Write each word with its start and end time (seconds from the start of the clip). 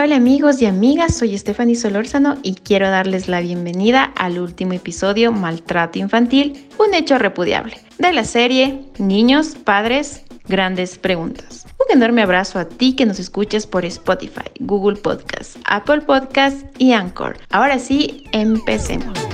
Hola, 0.00 0.14
amigos 0.14 0.62
y 0.62 0.66
amigas, 0.66 1.16
soy 1.16 1.36
Stephanie 1.36 1.74
Solórzano 1.74 2.36
y 2.44 2.54
quiero 2.54 2.88
darles 2.88 3.26
la 3.26 3.40
bienvenida 3.40 4.04
al 4.04 4.38
último 4.38 4.74
episodio 4.74 5.32
Maltrato 5.32 5.98
Infantil, 5.98 6.68
un 6.78 6.94
hecho 6.94 7.18
repudiable, 7.18 7.80
de 7.98 8.12
la 8.12 8.22
serie 8.22 8.84
Niños, 8.98 9.56
Padres, 9.56 10.22
Grandes 10.46 10.98
Preguntas. 10.98 11.66
Un 11.80 11.96
enorme 11.96 12.22
abrazo 12.22 12.60
a 12.60 12.68
ti 12.68 12.94
que 12.94 13.06
nos 13.06 13.18
escuches 13.18 13.66
por 13.66 13.84
Spotify, 13.84 14.48
Google 14.60 14.98
Podcast, 14.98 15.56
Apple 15.64 16.02
Podcast 16.02 16.64
y 16.78 16.92
Anchor. 16.92 17.36
Ahora 17.50 17.80
sí, 17.80 18.22
empecemos. 18.30 19.27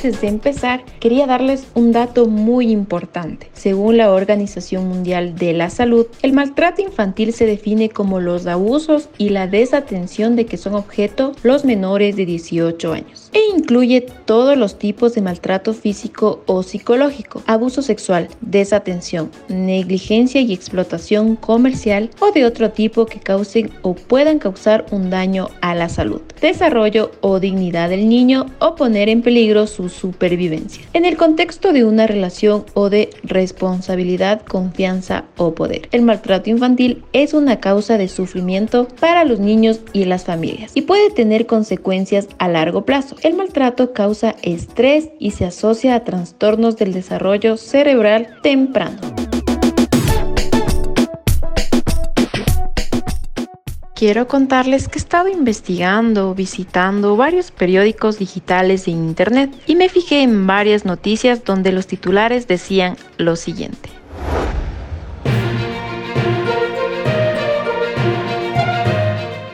Antes 0.00 0.22
de 0.22 0.28
empezar, 0.28 0.82
quería 0.98 1.26
darles 1.26 1.66
un 1.74 1.92
dato 1.92 2.24
muy 2.24 2.70
importante. 2.70 3.50
Según 3.52 3.98
la 3.98 4.10
Organización 4.10 4.88
Mundial 4.88 5.34
de 5.34 5.52
la 5.52 5.68
Salud, 5.68 6.06
el 6.22 6.32
maltrato 6.32 6.80
infantil 6.80 7.34
se 7.34 7.44
define 7.44 7.90
como 7.90 8.18
los 8.18 8.46
abusos 8.46 9.10
y 9.18 9.28
la 9.28 9.46
desatención 9.46 10.36
de 10.36 10.46
que 10.46 10.56
son 10.56 10.74
objeto 10.74 11.32
los 11.42 11.66
menores 11.66 12.16
de 12.16 12.24
18 12.24 12.92
años 12.94 13.30
e 13.34 13.40
incluye 13.54 14.06
todos 14.24 14.56
los 14.56 14.78
tipos 14.78 15.14
de 15.14 15.20
maltrato 15.20 15.74
físico 15.74 16.42
o 16.46 16.62
psicológico, 16.62 17.42
abuso 17.46 17.82
sexual, 17.82 18.28
desatención, 18.40 19.30
negligencia 19.48 20.40
y 20.40 20.54
explotación 20.54 21.36
comercial 21.36 22.08
o 22.20 22.32
de 22.32 22.46
otro 22.46 22.70
tipo 22.70 23.04
que 23.04 23.20
causen 23.20 23.70
o 23.82 23.94
puedan 23.94 24.38
causar 24.38 24.86
un 24.90 25.10
daño 25.10 25.48
a 25.60 25.74
la 25.74 25.90
salud, 25.90 26.22
desarrollo 26.40 27.10
o 27.20 27.38
dignidad 27.38 27.90
del 27.90 28.08
niño 28.08 28.46
o 28.60 28.74
poner 28.74 29.10
en 29.10 29.20
peligro 29.20 29.66
su 29.66 29.89
supervivencia. 29.90 30.84
En 30.94 31.04
el 31.04 31.16
contexto 31.16 31.72
de 31.72 31.84
una 31.84 32.06
relación 32.06 32.64
o 32.74 32.88
de 32.88 33.10
responsabilidad, 33.22 34.42
confianza 34.42 35.24
o 35.36 35.54
poder. 35.54 35.88
El 35.92 36.02
maltrato 36.02 36.48
infantil 36.48 37.04
es 37.12 37.34
una 37.34 37.60
causa 37.60 37.98
de 37.98 38.08
sufrimiento 38.08 38.88
para 39.00 39.24
los 39.24 39.38
niños 39.38 39.80
y 39.92 40.04
las 40.06 40.24
familias 40.24 40.72
y 40.74 40.82
puede 40.82 41.10
tener 41.10 41.46
consecuencias 41.46 42.28
a 42.38 42.48
largo 42.48 42.84
plazo 42.84 43.16
el 43.22 43.34
maltrato 43.34 43.92
causa 43.92 44.36
estrés 44.42 45.10
y 45.18 45.32
se 45.32 45.44
asocia 45.44 45.94
a 45.94 46.04
trastornos 46.04 46.76
del 46.76 46.92
desarrollo 46.92 47.56
cerebral 47.56 48.28
temprano. 48.42 48.98
Quiero 54.00 54.26
contarles 54.26 54.88
que 54.88 54.98
he 54.98 55.02
estado 55.02 55.28
investigando, 55.28 56.34
visitando 56.34 57.18
varios 57.18 57.50
periódicos 57.50 58.18
digitales 58.18 58.86
de 58.86 58.92
internet 58.92 59.52
y 59.66 59.76
me 59.76 59.90
fijé 59.90 60.22
en 60.22 60.46
varias 60.46 60.86
noticias 60.86 61.44
donde 61.44 61.70
los 61.70 61.86
titulares 61.86 62.48
decían 62.48 62.96
lo 63.18 63.36
siguiente. 63.36 63.90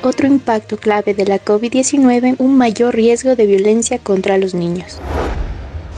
Otro 0.04 0.28
impacto 0.28 0.76
clave 0.76 1.12
de 1.12 1.26
la 1.26 1.44
COVID-19, 1.44 2.36
un 2.38 2.56
mayor 2.56 2.94
riesgo 2.94 3.34
de 3.34 3.46
violencia 3.46 3.98
contra 3.98 4.38
los 4.38 4.54
niños. 4.54 5.00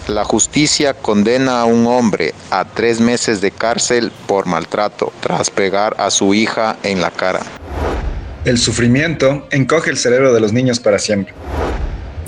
La 0.07 0.25
justicia 0.25 0.95
condena 0.95 1.61
a 1.61 1.67
un 1.67 1.87
hombre 1.87 2.33
a 2.51 2.65
tres 2.65 2.99
meses 2.99 3.43
de 3.43 3.51
cárcel 3.51 4.11
por 4.27 4.47
maltrato 4.47 5.13
tras 5.21 5.51
pegar 5.51 5.95
a 5.99 6.11
su 6.11 6.33
hija 6.33 6.79
en 6.83 7.03
la 7.03 7.11
cara. 7.11 7.43
El 8.49 8.57
sufrimiento 8.57 9.47
encoge 9.51 9.91
el 9.91 9.99
cerebro 9.99 10.33
de 10.33 10.41
los 10.41 10.55
niños 10.55 10.81
para 10.81 10.99
siempre. 10.99 11.35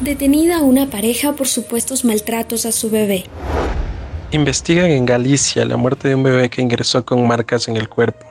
Detenida 0.02 0.60
una 0.60 0.90
pareja 0.90 1.32
por 1.32 1.48
supuestos 1.48 2.04
maltratos 2.04 2.66
a 2.66 2.72
su 2.72 2.90
bebé. 2.90 3.24
Investigan 4.30 4.90
en 4.90 5.06
Galicia 5.06 5.64
la 5.64 5.78
muerte 5.78 6.08
de 6.08 6.16
un 6.16 6.22
bebé 6.22 6.50
que 6.50 6.60
ingresó 6.60 7.06
con 7.06 7.26
marcas 7.26 7.68
en 7.68 7.78
el 7.78 7.88
cuerpo. 7.88 8.29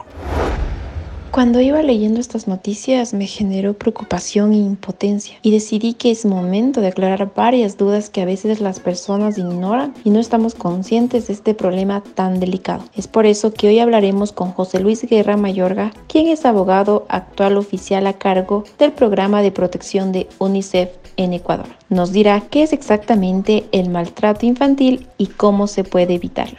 Cuando 1.31 1.62
iba 1.62 1.84
leyendo 1.84 2.19
estas 2.19 2.47
noticias 2.47 3.13
me 3.13 3.28
generó 3.28 3.75
preocupación 3.75 4.51
e 4.51 4.57
impotencia 4.57 5.38
y 5.44 5.51
decidí 5.51 5.94
que 5.94 6.09
es 6.09 6.25
momento 6.25 6.81
de 6.81 6.88
aclarar 6.88 7.31
varias 7.35 7.78
dudas 7.78 8.09
que 8.09 8.23
a 8.23 8.25
veces 8.25 8.62
las 8.62 8.79
personas 8.79 9.38
ignoran 9.38 9.94
y 10.03 10.09
no 10.09 10.19
estamos 10.19 10.56
conscientes 10.56 11.28
de 11.28 11.34
este 11.34 11.53
problema 11.53 12.01
tan 12.16 12.40
delicado. 12.40 12.84
Es 12.95 13.07
por 13.07 13.28
eso 13.28 13.53
que 13.53 13.67
hoy 13.67 13.78
hablaremos 13.78 14.31
con 14.31 14.51
José 14.53 14.79
Luis 14.79 15.03
Guerra 15.03 15.38
Mayorga, 15.38 15.91
quien 16.07 16.28
es 16.29 16.45
abogado 16.45 17.06
actual 17.09 17.57
oficial 17.57 18.07
a 18.07 18.13
cargo 18.13 18.63
del 18.79 18.91
programa 18.91 19.44
de 19.44 19.51
protección 19.51 20.11
de 20.11 20.28
UNICEF 20.40 20.90
en 21.16 21.34
Ecuador. 21.34 21.67
Nos 21.90 22.11
dirá 22.11 22.41
qué 22.50 22.63
es 22.63 22.73
exactamente 22.73 23.66
el 23.72 23.91
maltrato 23.91 24.47
infantil 24.47 25.06
y 25.19 25.28
cómo 25.28 25.67
se 25.67 25.84
puede 25.84 26.16
evitarlo. 26.16 26.57